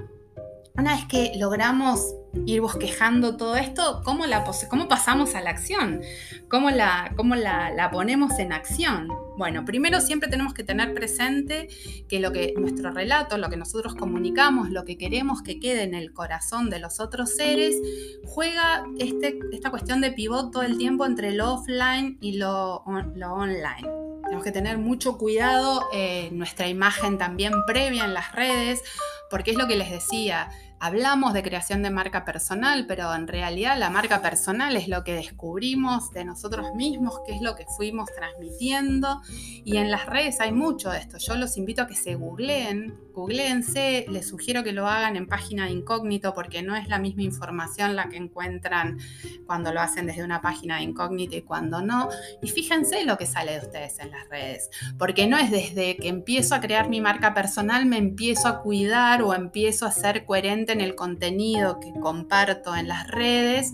una 0.79 0.95
vez 0.95 1.07
que 1.07 1.33
logramos 1.37 2.15
ir 2.47 2.61
bosquejando 2.61 3.37
todo 3.37 3.57
esto, 3.57 4.01
¿cómo, 4.05 4.27
la, 4.27 4.45
cómo 4.71 4.87
pasamos 4.87 5.35
a 5.35 5.41
la 5.41 5.51
acción? 5.51 6.03
¿Cómo, 6.49 6.71
la, 6.71 7.13
cómo 7.17 7.35
la, 7.35 7.71
la, 7.71 7.91
ponemos 7.91 8.39
en 8.39 8.53
acción? 8.53 9.09
Bueno, 9.37 9.65
primero 9.65 10.01
siempre 10.01 10.29
tenemos 10.29 10.55
que 10.55 10.63
tener 10.63 10.95
presente 10.95 11.69
que 12.09 12.21
lo 12.21 12.31
que 12.33 12.55
nuestro 12.57 12.93
relato, 12.93 13.39
lo 13.39 13.51
que 13.51 13.57
nosotros 13.57 13.97
comunicamos, 13.97 14.71
lo 14.71 14.85
que 14.85 14.97
queremos 14.97 15.43
que 15.43 15.59
quede 15.59 15.83
en 15.83 15.95
el 15.95 16.13
corazón 16.13 16.71
de 16.71 16.79
los 16.79 17.01
otros 17.01 17.35
seres, 17.35 17.75
juega 18.25 18.85
este, 18.99 19.39
esta 19.51 19.71
cuestión 19.71 20.01
de 20.01 20.13
pivot 20.13 20.53
todo 20.53 20.63
el 20.63 20.79
tiempo 20.79 21.07
entre 21.07 21.33
lo 21.33 21.55
offline 21.55 22.19
y 22.21 22.37
lo, 22.37 22.85
lo 23.17 23.33
online. 23.33 23.89
Tenemos 24.23 24.45
que 24.45 24.53
tener 24.53 24.79
mucho 24.79 25.17
cuidado 25.17 25.89
en 25.93 26.37
nuestra 26.37 26.69
imagen 26.69 27.17
también 27.17 27.53
previa 27.67 28.05
en 28.05 28.13
las 28.13 28.33
redes, 28.33 28.83
porque 29.31 29.53
es 29.53 29.57
lo 29.57 29.67
que 29.67 29.77
les 29.77 29.91
decía, 29.91 30.51
hablamos 30.81 31.33
de 31.33 31.43
creación 31.43 31.83
de 31.83 31.91
marca 31.91 32.25
personal, 32.25 32.87
pero 32.87 33.15
en 33.15 33.27
realidad 33.27 33.79
la 33.79 33.91
marca 33.91 34.23
personal 34.23 34.77
es 34.77 34.89
lo 34.89 35.05
que 35.05 35.15
descubrimos 35.15 36.11
de 36.13 36.25
nosotros 36.25 36.75
mismos, 36.75 37.21
qué 37.27 37.35
es 37.35 37.43
lo 37.43 37.55
que 37.57 37.67
fuimos 37.77 38.09
transmitiendo. 38.15 39.21
Y 39.65 39.77
en 39.77 39.91
las 39.91 40.07
redes 40.07 40.41
hay 40.41 40.53
mucho 40.53 40.91
de 40.91 40.99
esto. 40.99 41.19
Yo 41.19 41.37
los 41.37 41.57
invito 41.57 41.83
a 41.83 41.87
que 41.87 41.95
se 41.95 42.15
googleen, 42.15 42.99
googleense, 43.19 44.07
les 44.09 44.29
sugiero 44.29 44.63
que 44.63 44.73
lo 44.73 44.87
hagan 44.87 45.17
en 45.17 45.27
página 45.27 45.67
de 45.67 45.73
incógnito 45.73 46.35
porque 46.35 46.63
no 46.63 46.77
es 46.77 46.89
la 46.89 46.99
misma 46.99 47.23
información 47.23 47.97
la 47.97 48.09
que 48.09 48.17
encuentran 48.17 48.99
cuando 49.45 49.73
lo 49.73 49.81
hacen 49.81 50.07
desde 50.07 50.23
una 50.23 50.41
página 50.41 50.77
de 50.77 50.85
incógnito 50.85 51.37
y 51.37 51.43
cuando 51.43 51.83
no. 51.83 52.09
Y 52.41 52.49
fíjense 52.49 53.05
lo 53.05 53.19
que 53.19 53.27
sale 53.27 53.53
de 53.53 53.67
ustedes 53.67 53.99
en 53.99 54.11
las 54.13 54.29
redes, 54.29 54.71
porque 54.99 55.27
no 55.27 55.37
es 55.37 55.51
desde 55.51 55.97
que 55.97 56.09
empiezo 56.09 56.55
a 56.55 56.61
crear 56.61 56.89
mi 56.89 57.01
marca 57.01 57.35
personal, 57.35 57.87
me 57.87 57.99
empiezo 57.99 58.47
a 58.47 58.63
cuidar 58.63 59.23
o 59.23 59.35
empiezo 59.35 59.87
a 59.87 59.91
ser 59.91 60.25
coherente 60.25 60.73
en 60.73 60.81
el 60.81 60.95
contenido 60.95 61.81
que 61.81 61.93
comparto 62.01 62.77
en 62.77 62.89
las 62.89 63.09
redes 63.09 63.73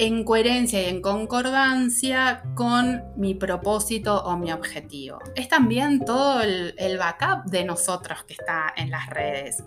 en 0.00 0.24
coherencia 0.24 0.82
y 0.82 0.86
en 0.86 1.02
concordancia 1.02 2.42
con 2.54 3.04
mi 3.16 3.34
propósito 3.34 4.22
o 4.24 4.34
mi 4.38 4.50
objetivo. 4.50 5.18
Es 5.34 5.48
también 5.48 6.02
todo 6.06 6.40
el, 6.40 6.98
backup 6.98 7.50
de 7.50 7.64
nosotros 7.66 8.24
que 8.24 8.32
está 8.32 8.72
en 8.76 8.90
las 8.90 9.10
redes. 9.10 9.62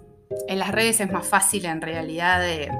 En 0.48 0.58
las 0.58 0.72
redes 0.72 1.00
es 1.02 1.12
más 1.12 1.28
fácil 1.28 1.66
en 1.66 1.82
realidad 1.82 2.40
de, 2.40 2.72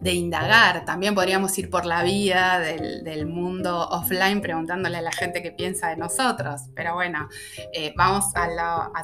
de 0.00 0.12
indagar. 0.12 0.84
También 0.84 1.14
podríamos 1.14 1.56
ir 1.58 1.70
por 1.70 1.86
la 1.86 2.02
vía 2.02 2.58
del, 2.58 3.26
mundo 3.26 3.88
offline 3.88 4.40
preguntándole 4.40 4.98
a 4.98 5.02
la 5.02 5.10
gente 5.10 5.42
qué 5.42 5.50
piensa 5.50 5.88
de 5.88 5.96
nosotros. 5.96 6.62
Pero 6.74 6.94
bueno, 6.94 7.28
eh, 7.72 7.92
vamos 7.96 8.26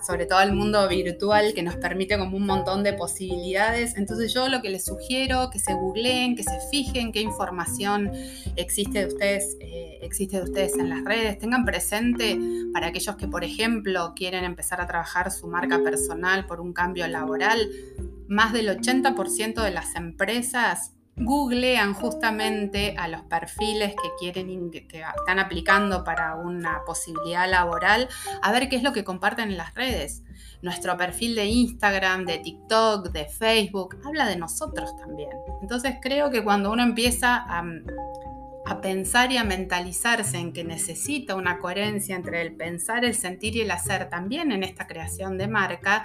sobre 0.07 0.27
todo 0.27 0.39
al 0.39 0.53
mundo 0.53 0.87
virtual 0.89 1.53
que 1.55 1.63
nos 1.63 1.77
permite 1.77 2.19
como 2.19 2.37
un 2.37 2.47
montón 2.47 2.83
de 2.83 2.93
posibilidades. 2.93 3.97
Entonces 3.97 4.33
yo 4.33 4.49
lo 4.49 4.63
que 4.63 4.71
les 4.71 4.85
sugiero, 4.85 5.51
que 5.51 5.59
se 5.59 5.75
googleen, 5.75 6.37
que 6.37 6.43
se 6.43 6.59
fijen 6.71 7.13
qué 7.13 7.21
información 7.21 8.13
existe 8.57 9.01
de 9.01 9.07
ustedes, 9.07 9.57
eh, 9.61 9.99
existe 10.03 10.37
de 10.37 10.43
ustedes 10.45 10.77
en 10.79 10.89
las 10.89 11.05
redes. 11.05 11.39
Tengan 11.39 11.65
presente 11.65 12.39
para 12.73 12.89
aquellos 12.89 13.17
que, 13.17 13.29
por 13.29 13.45
ejemplo, 13.45 14.13
quieren 14.15 14.45
empezar 14.45 14.81
a 14.81 14.87
trabajar 14.87 15.31
su 15.31 15.47
marca 15.47 15.83
personal 15.83 16.47
por 16.47 16.61
un 16.61 16.73
cambio 16.73 17.07
laboral, 17.09 17.69
más 18.33 18.55
del 18.55 18.69
80% 18.69 19.63
de 19.63 19.71
las 19.71 19.95
empresas 19.95 20.93
googlean 21.17 21.93
justamente 21.93 22.97
a 22.99 23.07
los 23.07 23.21
perfiles 23.25 23.91
que 23.91 24.09
quieren 24.19 24.71
que 24.71 25.05
están 25.19 25.39
aplicando 25.39 26.03
para 26.03 26.37
una 26.37 26.83
posibilidad 26.87 27.49
laboral 27.49 28.09
a 28.41 28.51
ver 28.51 28.71
qué 28.71 28.77
es 28.77 28.83
lo 28.83 28.95
que 28.95 29.05
comparten 29.05 29.51
en 29.51 29.59
las 29.59 29.75
redes. 29.75 30.23
Nuestro 30.63 30.97
perfil 30.97 31.35
de 31.35 31.45
Instagram, 31.45 32.25
de 32.25 32.39
TikTok, 32.39 33.11
de 33.11 33.27
Facebook, 33.27 33.99
habla 34.07 34.27
de 34.27 34.37
nosotros 34.37 34.97
también. 34.97 35.31
Entonces 35.61 35.97
creo 36.01 36.31
que 36.31 36.43
cuando 36.43 36.73
uno 36.73 36.83
empieza 36.83 37.45
a 37.47 37.63
a 38.65 38.81
pensar 38.81 39.33
y 39.33 39.37
a 39.37 39.45
mentalizarse 39.45 40.39
en 40.39 40.53
que 40.53 40.65
necesita 40.65 41.35
una 41.35 41.59
coherencia 41.59 42.17
entre 42.17 42.43
el 42.43 42.55
pensar, 42.55 43.05
el 43.05 43.15
sentir 43.15 43.57
y 43.57 43.63
el 43.63 43.71
hacer 43.71 44.09
también 44.09 44.53
en 44.53 44.63
esta 44.63 44.87
creación 44.87 45.37
de 45.39 45.49
marca, 45.49 46.05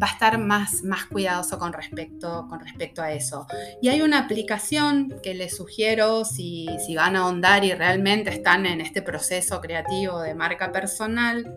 va 0.00 0.08
a 0.08 0.10
estar 0.10 0.38
más, 0.38 0.82
más 0.82 1.06
cuidadoso 1.06 1.58
con 1.58 1.72
respecto, 1.72 2.46
con 2.48 2.60
respecto 2.60 3.02
a 3.02 3.12
eso. 3.12 3.46
Y 3.80 3.88
hay 3.88 4.02
una 4.02 4.18
aplicación 4.18 5.14
que 5.22 5.34
les 5.34 5.56
sugiero 5.56 6.24
si, 6.24 6.68
si 6.84 6.96
van 6.96 7.16
a 7.16 7.20
ahondar 7.20 7.64
y 7.64 7.72
realmente 7.72 8.30
están 8.30 8.66
en 8.66 8.80
este 8.80 9.02
proceso 9.02 9.60
creativo 9.60 10.20
de 10.20 10.34
marca 10.34 10.72
personal, 10.72 11.52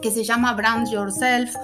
que 0.00 0.10
se 0.10 0.24
llama 0.24 0.52
Brand 0.54 0.88
Yourself, 0.90 1.54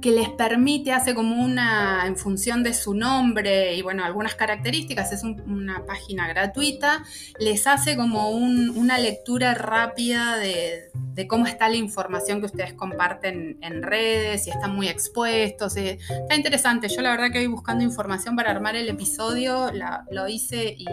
que 0.00 0.10
les 0.10 0.28
permite, 0.30 0.92
hace 0.92 1.14
como 1.14 1.42
una, 1.42 2.06
en 2.06 2.16
función 2.16 2.62
de 2.62 2.74
su 2.74 2.94
nombre 2.94 3.74
y 3.74 3.82
bueno, 3.82 4.04
algunas 4.04 4.34
características, 4.34 5.12
es 5.12 5.22
una 5.22 5.84
página 5.86 6.28
gratuita, 6.28 7.04
les 7.38 7.66
hace 7.66 7.96
como 7.96 8.30
una 8.30 8.98
lectura 8.98 9.54
rápida 9.54 10.36
de, 10.38 10.90
cómo 11.28 11.46
está 11.46 11.68
la 11.68 11.76
información 11.76 12.40
que 12.40 12.46
ustedes 12.46 12.74
comparten 12.74 13.58
en 13.62 13.82
redes, 13.82 14.44
si 14.44 14.50
están 14.50 14.74
muy 14.74 14.88
expuestos. 14.88 15.76
Eh, 15.76 15.98
está 16.08 16.34
interesante, 16.34 16.88
yo 16.88 17.00
la 17.00 17.10
verdad 17.10 17.30
que 17.30 17.38
voy 17.38 17.46
buscando 17.46 17.84
información 17.84 18.34
para 18.34 18.50
armar 18.50 18.76
el 18.76 18.88
episodio, 18.88 19.70
lo 20.10 20.28
hice 20.28 20.74
y, 20.78 20.86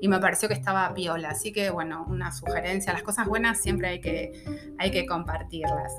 y, 0.00 0.08
me 0.08 0.18
pareció 0.18 0.48
que 0.48 0.54
estaba 0.54 0.88
viola, 0.92 1.30
así 1.30 1.52
que 1.52 1.70
bueno, 1.70 2.04
una 2.08 2.32
sugerencia, 2.32 2.92
las 2.92 3.02
cosas 3.02 3.26
buenas 3.26 3.60
siempre 3.60 3.88
hay 3.88 4.00
que, 4.00 4.44
hay 4.78 4.90
que 4.90 5.06
compartirlas. 5.06 5.92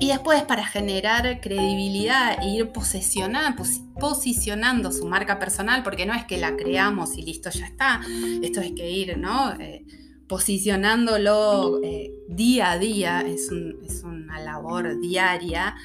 Y 0.00 0.08
después 0.08 0.42
para 0.44 0.66
generar 0.66 1.40
credibilidad 1.42 2.42
e 2.42 2.48
ir 2.48 2.72
posicionando 2.72 4.92
su 4.92 5.06
marca 5.06 5.38
personal, 5.38 5.82
porque 5.82 6.06
no 6.06 6.14
es 6.14 6.24
que 6.24 6.38
la 6.38 6.56
creamos 6.56 7.18
y 7.18 7.22
listo, 7.22 7.50
ya 7.50 7.66
está. 7.66 8.00
Esto 8.42 8.62
es 8.62 8.72
que 8.72 8.90
ir, 8.90 9.18
¿no? 9.18 9.52
Eh, 9.60 9.84
posicionándolo 10.26 11.82
eh, 11.82 12.14
día 12.28 12.70
a 12.70 12.78
día, 12.78 13.20
es, 13.20 13.50
una 14.02 14.40
labor 14.40 14.98
diaria. 15.00 15.76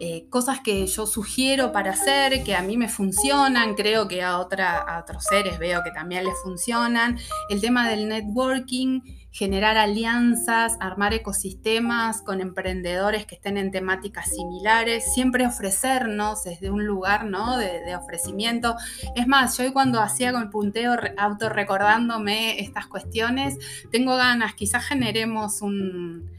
Eh, 0.00 0.28
cosas 0.30 0.60
que 0.60 0.86
yo 0.86 1.06
sugiero 1.06 1.72
para 1.72 1.90
hacer, 1.90 2.44
que 2.44 2.54
a 2.54 2.62
mí 2.62 2.76
me 2.76 2.88
funcionan, 2.88 3.74
creo 3.74 4.06
que 4.06 4.22
a, 4.22 4.38
otros 4.38 5.24
seres 5.24 5.58
veo 5.58 5.82
que 5.82 5.90
también 5.90 6.24
les 6.24 6.34
funcionan. 6.42 7.18
El 7.50 7.60
tema 7.60 7.88
del 7.88 8.08
networking 8.08 9.00
generar 9.30 9.76
alianzas, 9.76 10.76
armar 10.80 11.14
ecosistemas 11.14 12.22
con 12.22 12.40
emprendedores 12.40 13.26
que 13.26 13.36
estén 13.36 13.56
en 13.56 13.70
temáticas 13.70 14.30
similares, 14.30 15.12
siempre 15.14 15.46
ofrecernos 15.46 16.44
desde 16.44 16.70
un 16.70 16.84
lugar 16.84 17.24
¿no? 17.24 17.56
de, 17.56 17.94
ofrecimiento. 17.94 18.76
Es 19.14 19.26
más, 19.26 19.56
yo 19.56 19.64
hoy 19.64 19.72
cuando 19.72 20.00
hacía 20.00 20.32
con 20.32 20.42
el 20.42 20.50
punteo 20.50 20.96
autorrecordándome 21.16 22.60
estas 22.60 22.86
cuestiones, 22.86 23.58
tengo 23.90 24.16
ganas, 24.16 24.54
quizás 24.54 24.84
generemos 24.84 25.62
un 25.62 26.30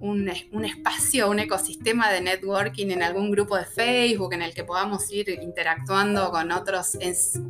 un, 0.00 0.28
espacio, 0.64 1.30
un 1.30 1.38
ecosistema 1.38 2.10
de 2.10 2.20
networking 2.20 2.90
en 2.90 3.02
algún 3.02 3.30
grupo 3.30 3.56
de 3.56 3.64
Facebook 3.64 4.32
en 4.32 4.42
el 4.42 4.54
que 4.54 4.64
podamos 4.64 5.10
ir 5.12 5.28
interactuando 5.28 6.30
con 6.30 6.50
otros, 6.52 6.98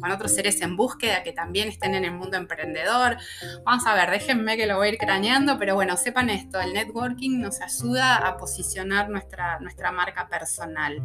con 0.01 0.11
otros 0.11 0.35
seres 0.35 0.61
en 0.61 0.77
búsqueda 0.77 1.23
que 1.23 1.33
también 1.33 1.69
estén 1.69 1.95
en 1.95 2.05
el 2.05 2.13
mundo 2.13 2.37
emprendedor. 2.37 3.17
Vamos 3.65 3.87
a 3.87 3.95
ver, 3.95 4.11
déjenme 4.11 4.57
que 4.57 4.67
lo 4.67 4.77
voy 4.77 4.89
a 4.89 4.91
ir 4.93 4.99
craneando, 4.99 5.59
pero 5.59 5.75
bueno, 5.75 5.97
sepan 5.97 6.31
esto, 6.31 6.61
el 6.61 6.73
networking 6.73 7.41
nos 7.41 7.61
ayuda 7.61 8.17
a 8.17 8.37
posicionar 8.37 9.09
nuestra, 9.09 9.59
nuestra 9.61 9.93
marca 9.93 10.29
personal. 10.29 11.03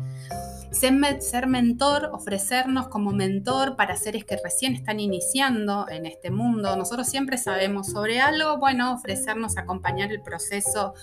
Ser, 0.71 1.47
mentor, 1.47 2.09
ofrecernos 2.13 2.87
como 2.87 3.11
mentor 3.11 3.75
para 3.75 3.95
seres 3.95 4.25
que 4.25 4.37
recién 4.37 4.75
están 4.75 4.99
iniciando 4.99 5.87
en 5.89 6.05
este 6.05 6.31
mundo. 6.31 6.75
Nosotros 6.75 7.07
siempre 7.07 7.37
sabemos 7.37 7.87
sobre 7.87 8.19
algo, 8.21 8.57
bueno, 8.57 8.93
ofrecernos, 8.93 9.57
acompañar 9.57 10.11
el 10.11 10.21
proceso 10.21 10.93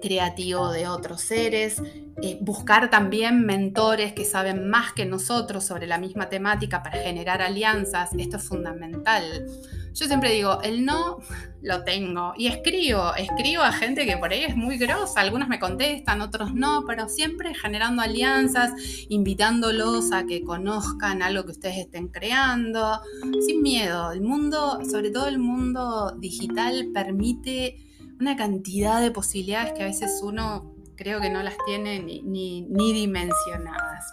creativo 0.00 0.70
de 0.70 0.88
otros 0.88 1.20
seres, 1.20 1.82
eh, 2.22 2.38
buscar 2.40 2.90
también 2.90 3.44
mentores 3.44 4.12
que 4.12 4.24
saben 4.24 4.68
más 4.68 4.92
que 4.92 5.04
nosotros 5.04 5.64
sobre 5.64 5.86
la 5.86 5.98
misma 5.98 6.28
temática 6.28 6.82
para 6.82 6.98
generar 6.98 7.42
alianzas, 7.42 8.10
esto 8.16 8.36
es 8.36 8.42
fundamental. 8.44 9.46
Yo 9.94 10.06
siempre 10.06 10.32
digo, 10.32 10.60
el 10.62 10.84
no 10.84 11.18
lo 11.60 11.82
tengo 11.82 12.32
y 12.36 12.46
escribo, 12.46 13.14
escribo 13.16 13.62
a 13.62 13.72
gente 13.72 14.06
que 14.06 14.16
por 14.16 14.32
ahí 14.32 14.44
es 14.44 14.56
muy 14.56 14.78
grosa, 14.78 15.20
algunos 15.20 15.48
me 15.48 15.58
contestan, 15.58 16.20
otros 16.20 16.54
no, 16.54 16.84
pero 16.86 17.08
siempre 17.08 17.52
generando 17.54 18.02
alianzas, 18.02 18.72
invitándolos 19.08 20.12
a 20.12 20.24
que 20.26 20.44
conozcan 20.44 21.20
algo 21.22 21.44
que 21.44 21.52
ustedes 21.52 21.78
estén 21.78 22.08
creando, 22.08 23.00
sin 23.44 23.60
miedo. 23.60 24.12
El 24.12 24.20
mundo, 24.20 24.80
sobre 24.88 25.10
todo 25.10 25.26
el 25.26 25.38
mundo 25.38 26.14
digital, 26.18 26.90
permite 26.94 27.87
una 28.20 28.36
cantidad 28.36 29.00
de 29.00 29.10
posibilidades 29.10 29.72
que 29.72 29.82
a 29.82 29.86
veces 29.86 30.20
uno 30.22 30.74
creo 30.96 31.20
que 31.20 31.30
no 31.30 31.42
las 31.42 31.56
tiene 31.66 32.00
ni, 32.00 32.62
ni 32.62 32.92
dimensionadas 32.92 34.04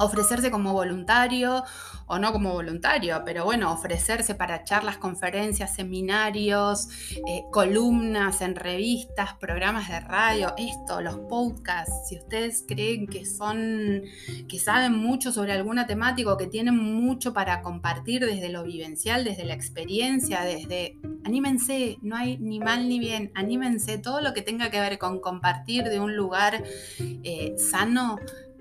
ofrecerse 0.00 0.50
como 0.50 0.72
voluntario 0.72 1.62
o 2.06 2.18
no 2.18 2.32
como 2.32 2.52
voluntario, 2.52 3.22
pero 3.24 3.44
bueno, 3.44 3.72
ofrecerse 3.72 4.34
para 4.34 4.64
charlas, 4.64 4.96
conferencias, 4.96 5.74
seminarios, 5.74 6.88
eh, 7.28 7.44
columnas 7.52 8.40
en 8.40 8.56
revistas, 8.56 9.34
programas 9.34 9.88
de 9.88 10.00
radio, 10.00 10.52
esto, 10.58 11.00
los 11.00 11.18
podcasts, 11.28 12.08
si 12.08 12.18
ustedes 12.18 12.64
creen 12.66 13.06
que 13.06 13.24
son, 13.24 14.02
que 14.48 14.58
saben 14.58 14.96
mucho 14.96 15.30
sobre 15.30 15.52
alguna 15.52 15.86
temática 15.86 16.32
o 16.32 16.36
que 16.36 16.48
tienen 16.48 16.76
mucho 16.76 17.32
para 17.32 17.62
compartir 17.62 18.26
desde 18.26 18.48
lo 18.48 18.64
vivencial, 18.64 19.22
desde 19.22 19.44
la 19.44 19.54
experiencia, 19.54 20.40
desde, 20.40 20.96
anímense, 21.24 21.98
no 22.02 22.16
hay 22.16 22.38
ni 22.38 22.58
mal 22.58 22.88
ni 22.88 22.98
bien, 22.98 23.30
anímense, 23.36 23.98
todo 23.98 24.20
lo 24.20 24.34
que 24.34 24.42
tenga 24.42 24.70
que 24.70 24.80
ver 24.80 24.98
con 24.98 25.20
compartir 25.20 25.84
de 25.84 26.00
un 26.00 26.16
lugar 26.16 26.64
eh, 26.98 27.54
sano 27.56 28.16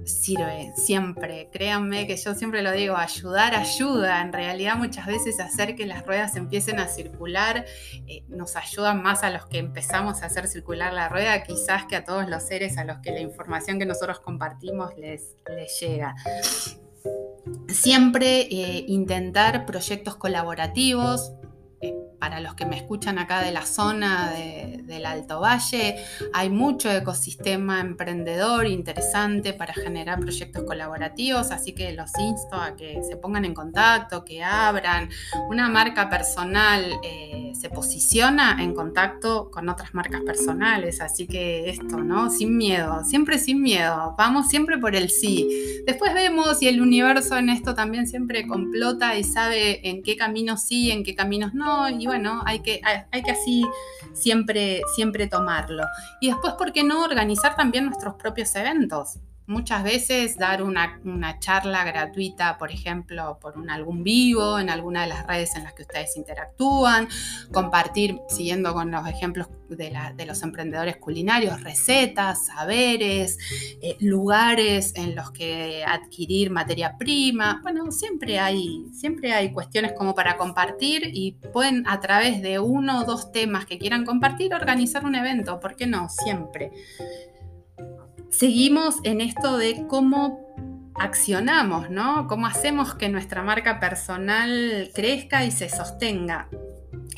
sirve 0.05 0.73
siempre. 0.75 1.49
Créanme 1.51 2.07
que 2.07 2.17
yo 2.17 2.33
siempre 2.35 2.61
lo 2.61 2.71
digo, 2.71 2.95
ayudar 2.95 3.55
ayuda. 3.55 4.21
En 4.21 4.33
realidad 4.33 4.75
muchas 4.75 5.05
veces 5.05 5.39
hacer 5.39 5.75
que 5.75 5.85
las 5.85 6.05
ruedas 6.05 6.35
empiecen 6.35 6.79
a 6.79 6.87
circular 6.87 7.65
eh, 8.07 8.23
nos 8.27 8.55
ayuda 8.55 8.93
más 8.93 9.23
a 9.23 9.29
los 9.29 9.45
que 9.45 9.57
empezamos 9.57 10.21
a 10.21 10.27
hacer 10.27 10.47
circular 10.47 10.93
la 10.93 11.09
rueda, 11.09 11.43
quizás 11.43 11.85
que 11.85 11.95
a 11.95 12.03
todos 12.03 12.27
los 12.27 12.43
seres 12.43 12.77
a 12.77 12.83
los 12.83 12.99
que 12.99 13.11
la 13.11 13.19
información 13.19 13.79
que 13.79 13.85
nosotros 13.85 14.19
compartimos 14.19 14.97
les, 14.97 15.35
les 15.55 15.79
llega. 15.79 16.15
Siempre 17.67 18.41
eh, 18.41 18.85
intentar 18.87 19.65
proyectos 19.65 20.15
colaborativos, 20.15 21.31
para 22.19 22.39
los 22.39 22.53
que 22.53 22.65
me 22.65 22.75
escuchan 22.75 23.17
acá 23.17 23.41
de 23.41 23.51
la 23.51 23.65
zona 23.65 24.31
del 24.31 25.05
Alto 25.05 25.39
Valle, 25.39 25.95
hay 26.33 26.49
mucho 26.49 26.91
ecosistema 26.91 27.79
emprendedor 27.79 28.67
interesante 28.67 29.53
para 29.53 29.73
generar 29.73 30.19
proyectos 30.19 30.63
colaborativos, 30.63 31.51
así 31.51 31.73
que 31.73 31.93
los 31.93 32.11
insto 32.19 32.55
a 32.55 32.75
que 32.75 33.01
se 33.07 33.15
pongan 33.15 33.45
en 33.45 33.53
contacto, 33.53 34.25
que 34.25 34.43
abran. 34.43 35.09
Una 35.49 35.69
marca 35.69 36.09
personal 36.09 36.99
eh, 37.03 37.53
se 37.55 37.69
posiciona 37.69 38.57
en 38.61 38.73
contacto 38.73 39.49
con 39.51 39.69
otras 39.69 39.93
marcas 39.93 40.21
personales, 40.21 41.01
así 41.01 41.27
que 41.27 41.69
esto, 41.69 41.97
¿no? 41.97 42.29
Sin 42.29 42.57
miedo, 42.57 43.03
siempre 43.05 43.39
sin 43.39 43.61
miedo, 43.61 44.15
vamos 44.17 44.47
siempre 44.49 44.77
por 44.77 44.95
el 44.95 45.09
sí. 45.09 45.47
Después 45.85 46.13
vemos 46.13 46.61
y 46.61 46.67
el 46.67 46.81
universo 46.81 47.37
en 47.37 47.49
esto 47.49 47.75
también 47.75 48.07
siempre 48.07 48.47
complota 48.47 49.17
y 49.17 49.23
sabe 49.23 49.87
en 49.87 50.03
qué 50.03 50.15
caminos 50.15 50.61
sí, 50.61 50.91
en 50.91 51.03
qué 51.03 51.15
caminos 51.15 51.53
no, 51.53 51.89
bueno, 52.09 52.41
hay 52.43 52.61
que, 52.61 52.81
hay, 53.11 53.21
que 53.21 53.29
así 53.29 53.63
siempre, 54.13 54.81
siempre 54.95 55.27
tomarlo. 55.27 55.83
Y 56.19 56.29
después, 56.29 56.55
¿por 56.55 56.73
qué 56.73 56.83
no 56.83 57.03
organizar 57.03 57.55
también 57.55 57.85
nuestros 57.85 58.15
propios 58.15 58.55
eventos? 58.55 59.19
Muchas 59.49 59.81
veces 59.81 60.37
dar 60.37 60.61
una, 60.61 60.99
charla 61.39 61.83
gratuita, 61.83 62.59
por 62.59 62.71
ejemplo, 62.71 63.39
por 63.41 63.57
un 63.57 63.71
algún 63.71 64.03
vivo, 64.03 64.59
en 64.59 64.69
alguna 64.69 65.01
de 65.01 65.07
las 65.07 65.25
redes 65.25 65.55
en 65.55 65.63
las 65.63 65.73
que 65.73 65.81
ustedes 65.81 66.15
interactúan, 66.17 67.07
compartir, 67.51 68.19
siguiendo 68.27 68.75
con 68.75 68.91
los 68.91 69.07
ejemplos 69.07 69.47
de, 69.67 69.91
los 70.27 70.43
emprendedores 70.43 70.97
culinarios, 70.97 71.63
recetas, 71.63 72.45
saberes, 72.45 73.39
eh, 73.81 73.97
lugares 74.01 74.93
en 74.95 75.15
los 75.15 75.31
que 75.31 75.83
adquirir 75.83 76.51
materia 76.51 76.95
prima. 76.99 77.59
Bueno, 77.63 77.91
siempre 77.91 78.37
hay, 78.37 78.85
siempre 78.93 79.33
hay 79.33 79.51
cuestiones 79.51 79.93
como 79.93 80.13
para 80.13 80.37
compartir 80.37 81.09
y 81.11 81.31
pueden 81.51 81.87
a 81.87 81.99
través 81.99 82.43
de 82.43 82.59
uno 82.59 83.01
o 83.01 83.03
dos 83.03 83.31
temas 83.31 83.65
que 83.65 83.79
quieran 83.79 84.05
compartir 84.05 84.53
organizar 84.53 85.05
un 85.05 85.15
evento, 85.15 85.59
¿por 85.59 85.75
qué 85.75 85.87
no? 85.87 86.07
Siempre 86.07 86.71
seguimos 88.29 88.95
en 89.03 89.21
esto 89.21 89.57
de 89.57 89.85
cómo 89.87 90.39
accionamos, 90.95 91.89
¿no? 91.89 92.27
Cómo 92.27 92.47
hacemos 92.47 92.93
que 92.95 93.09
nuestra 93.09 93.41
marca 93.41 93.79
personal 93.79 94.91
crezca 94.93 95.45
y 95.45 95.51
se 95.51 95.69
sostenga 95.69 96.49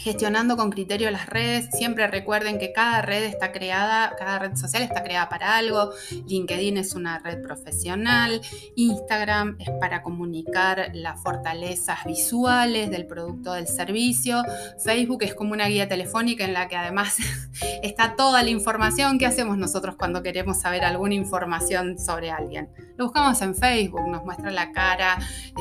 gestionando 0.02 0.58
con 0.58 0.72
criterio 0.72 1.12
las 1.12 1.28
redes. 1.28 1.70
Siempre 1.72 2.08
recuerden 2.08 2.58
que 2.58 2.74
cada 2.74 3.02
red 3.02 3.24
está 3.24 3.52
creada, 3.52 4.16
cada 4.18 4.40
red 4.40 4.56
social 4.56 4.82
está 4.82 5.04
creada 5.04 5.30
para 5.30 5.56
algo. 5.56 5.92
LinkedIn 6.28 6.78
es 6.78 6.96
una 6.96 7.20
red 7.20 7.42
profesional. 7.42 8.42
Instagram 8.76 9.58
es 9.60 9.70
para 9.80 10.02
comunicar 10.02 10.92
las 10.94 11.22
fortalezas 11.22 12.04
visuales 12.06 12.90
del 12.90 13.06
producto 13.06 13.52
o 13.52 13.54
del 13.54 13.68
servicio. 13.68 14.44
Facebook 14.84 15.24
es 15.24 15.36
como 15.36 15.54
una 15.54 15.68
guía 15.68 15.88
telefónica 15.88 16.46
en 16.46 16.54
la 16.54 16.68
que 16.68 16.76
además 16.76 17.18
está 17.84 18.16
toda 18.16 18.42
la 18.42 18.50
información 18.50 19.20
que 19.20 19.28
hacemos 19.28 19.58
nosotros 19.58 19.96
cuando 19.98 20.24
queremos 20.24 20.60
saber 20.60 20.84
alguna 20.84 21.14
información 21.14 22.00
sobre 22.00 22.32
alguien. 22.32 22.70
Lo 22.98 23.06
buscamos 23.06 23.42
en 23.42 23.56
Facebook, 23.56 24.08
nos 24.08 24.24
muestra 24.24 24.52
la 24.52 24.72
cara, 24.72 25.20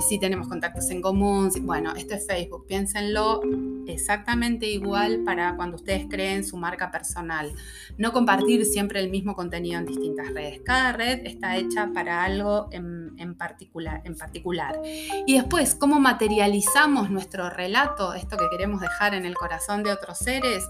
si 0.08 0.18
tenemos 0.18 0.48
contactos 0.48 0.90
en 0.90 1.02
común. 1.02 1.50
Bueno, 1.62 1.94
esto 1.94 2.14
es 2.14 2.26
Facebook, 2.26 2.66
piénsenlo 2.66 3.42
exactamente 3.86 4.29
igual 4.66 5.22
para 5.24 5.56
cuando 5.56 5.76
ustedes 5.76 6.06
creen 6.08 6.44
su 6.44 6.56
marca 6.56 6.90
personal. 6.90 7.52
No 7.98 8.12
compartir 8.12 8.64
siempre 8.64 9.00
el 9.00 9.10
mismo 9.10 9.34
contenido 9.34 9.78
en 9.78 9.86
distintas 9.86 10.32
redes. 10.32 10.60
Cada 10.64 10.92
red 10.92 11.26
está 11.26 11.56
hecha 11.56 11.90
para 11.92 12.24
algo 12.24 12.68
en, 12.72 13.34
particular, 13.36 14.02
en 14.04 14.16
particular. 14.16 14.80
Y 15.26 15.34
después, 15.34 15.74
¿cómo 15.74 16.00
materializamos 16.00 17.10
nuestro 17.10 17.50
relato, 17.50 18.14
esto 18.14 18.36
que 18.36 18.46
queremos 18.50 18.80
dejar 18.80 19.14
en 19.14 19.26
el 19.26 19.34
corazón 19.34 19.82
de 19.82 19.92
otros 19.92 20.18
seres? 20.18 20.64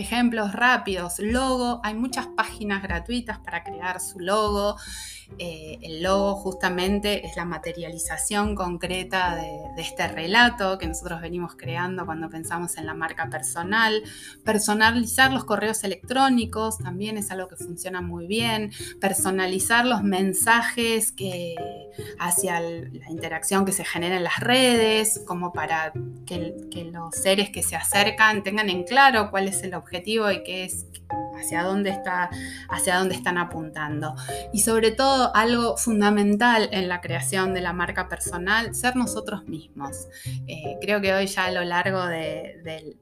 Ejemplos 0.00 0.54
rápidos, 0.54 1.18
logo, 1.18 1.82
hay 1.84 1.92
muchas 1.92 2.26
páginas 2.28 2.82
gratuitas 2.82 3.38
para 3.38 3.62
crear 3.62 4.00
su 4.00 4.18
logo. 4.18 4.76
Eh, 5.38 5.78
el 5.82 6.02
logo 6.02 6.34
justamente 6.36 7.24
es 7.24 7.36
la 7.36 7.44
materialización 7.44 8.56
concreta 8.56 9.36
de, 9.36 9.60
este 9.76 10.08
relato 10.08 10.76
que 10.78 10.88
nosotros 10.88 11.20
venimos 11.20 11.54
creando 11.54 12.04
cuando 12.04 12.30
pensamos 12.30 12.78
en 12.78 12.86
la 12.86 12.94
marca 12.94 13.28
personal. 13.28 14.02
Personalizar 14.42 15.32
los 15.32 15.44
correos 15.44 15.84
electrónicos 15.84 16.78
también 16.78 17.18
es 17.18 17.30
algo 17.30 17.46
que 17.48 17.56
funciona 17.56 18.00
muy 18.00 18.26
bien. 18.26 18.72
Personalizar 19.00 19.84
los 19.84 20.02
mensajes 20.02 21.12
que, 21.12 21.54
hacia 22.18 22.58
la 22.60 23.10
interacción 23.10 23.66
que 23.66 23.72
se 23.72 23.84
genera 23.84 24.16
en 24.16 24.24
las 24.24 24.40
redes, 24.40 25.22
como 25.26 25.52
para 25.52 25.92
que, 26.26 26.54
que 26.70 26.84
los 26.84 27.14
seres 27.14 27.50
que 27.50 27.62
se 27.62 27.76
acercan 27.76 28.42
tengan 28.42 28.70
en 28.70 28.84
claro 28.84 29.30
cuál 29.30 29.46
es 29.46 29.62
el 29.62 29.74
objetivo 29.74 29.89
y 29.92 30.42
qué 30.42 30.64
es 30.64 30.86
hacia 31.38 31.62
dónde, 31.62 31.90
está, 31.90 32.30
hacia 32.68 32.98
dónde 32.98 33.14
están 33.14 33.38
apuntando. 33.38 34.14
Y 34.52 34.60
sobre 34.60 34.90
todo, 34.90 35.34
algo 35.34 35.76
fundamental 35.76 36.68
en 36.72 36.88
la 36.88 37.00
creación 37.00 37.54
de 37.54 37.60
la 37.60 37.72
marca 37.72 38.08
personal, 38.08 38.74
ser 38.74 38.96
nosotros 38.96 39.46
mismos. 39.46 40.08
Eh, 40.46 40.76
creo 40.80 41.00
que 41.00 41.12
hoy 41.14 41.26
ya 41.26 41.46
a 41.46 41.50
lo 41.50 41.64
largo 41.64 42.06
de, 42.06 42.96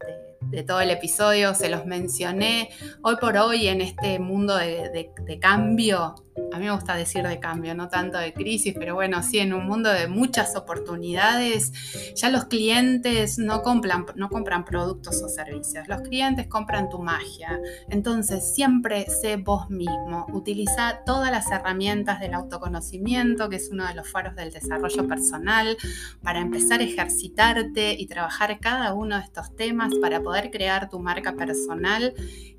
todo 0.66 0.80
el 0.80 0.90
episodio 0.90 1.54
se 1.54 1.68
los 1.68 1.86
mencioné. 1.86 2.70
Hoy 3.02 3.16
por 3.20 3.36
hoy, 3.36 3.68
en 3.68 3.80
este 3.80 4.18
mundo 4.18 4.56
de 4.56 5.38
cambio, 5.40 6.14
a 6.52 6.58
mí 6.58 6.66
me 6.66 6.72
gusta 6.72 6.94
decir 6.94 7.26
de 7.26 7.38
cambio, 7.40 7.74
no 7.74 7.88
tanto 7.88 8.18
de 8.18 8.32
crisis, 8.32 8.74
pero 8.78 8.94
bueno, 8.94 9.22
sí, 9.22 9.38
en 9.38 9.52
un 9.52 9.66
mundo 9.66 9.90
de 9.90 10.08
muchas 10.08 10.56
oportunidades, 10.56 11.72
ya 12.14 12.30
los 12.30 12.46
clientes 12.46 13.38
no 13.38 13.62
compran, 13.62 14.06
no 14.16 14.28
compran 14.28 14.64
productos 14.64 15.22
o 15.22 15.28
servicios, 15.28 15.88
los 15.88 16.00
clientes 16.02 16.46
compran 16.46 16.88
tu 16.88 17.00
magia. 17.00 17.60
Entonces, 17.90 18.54
siempre 18.54 19.06
sé 19.10 19.36
vos 19.36 19.68
mismo, 19.70 20.26
utiliza 20.32 21.00
todas 21.04 21.30
las 21.30 21.50
herramientas 21.50 22.20
del 22.20 22.34
autoconocimiento, 22.34 23.48
que 23.48 23.56
es 23.56 23.68
uno 23.70 23.86
de 23.86 23.94
los 23.94 24.10
faros 24.10 24.34
del 24.34 24.52
desarrollo 24.52 25.06
personal, 25.06 25.76
para 26.22 26.40
empezar 26.40 26.80
a 26.80 26.84
ejercitarte 26.84 27.92
y 27.98 28.06
trabajar 28.06 28.58
cada 28.60 28.94
uno 28.94 29.16
de 29.16 29.24
estos 29.24 29.54
temas 29.56 29.92
para 30.00 30.22
poder 30.22 30.27
crear 30.50 30.88
tu 30.88 30.98
marca 30.98 31.34
personal, 31.34 32.14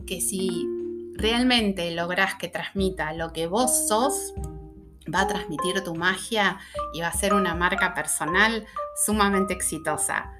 que 0.06 0.22
si 0.22 0.68
realmente 1.16 1.92
lográs 1.92 2.36
que 2.36 2.48
transmita 2.48 3.14
lo 3.14 3.34
que 3.34 3.48
vos 3.48 3.88
sos, 3.88 4.34
va 5.14 5.22
a 5.22 5.28
transmitir 5.28 5.84
tu 5.84 5.96
magia 5.96 6.60
y 6.94 7.02
va 7.02 7.08
a 7.08 7.14
ser 7.14 7.34
una 7.34 7.56
marca 7.56 7.94
personal 7.94 8.66
sumamente 9.06 9.54
exitosa. 9.54 10.39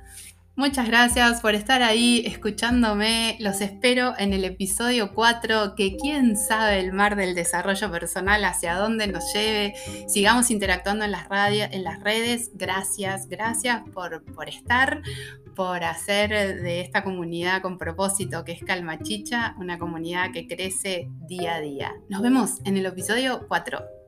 Muchas 0.56 0.88
gracias 0.88 1.40
por 1.40 1.56
estar 1.56 1.82
ahí 1.82 2.24
escuchándome. 2.26 3.38
Los 3.40 3.62
espero 3.62 4.14
en 4.18 4.34
el 4.34 4.44
episodio 4.44 5.14
4, 5.14 5.76
que 5.76 5.96
quién 5.96 6.36
sabe 6.36 6.80
el 6.80 6.92
mar 6.92 7.16
del 7.16 7.34
desarrollo 7.34 7.90
personal 7.90 8.44
hacia 8.44 8.76
dónde 8.76 9.08
nos 9.08 9.34
lleve. 9.34 9.74
Sigamos 10.08 10.52
interactuando 10.52 11.06
en 11.06 11.12
las, 11.12 11.28
en 11.32 11.84
las 11.84 12.02
redes. 12.02 12.52
Gracias, 12.56 13.30
gracias 13.30 13.84
por, 13.94 14.24
por 14.34 14.50
estar, 14.50 15.02
por 15.56 15.84
hacer 15.84 16.30
de 16.62 16.82
esta 16.82 17.04
comunidad 17.04 17.62
con 17.62 17.78
propósito 17.78 18.44
que 18.44 18.52
es 18.52 18.64
Calma 18.64 19.00
Chicha 19.00 19.56
una 19.60 19.80
comunidad 19.80 20.32
que 20.32 20.48
crece 20.48 21.10
día 21.28 21.56
a 21.56 21.62
día. 21.62 21.94
Nos 22.10 22.22
vemos 22.22 22.60
en 22.66 22.78
el 22.78 22.86
episodio 22.86 23.46
4. 23.48 23.99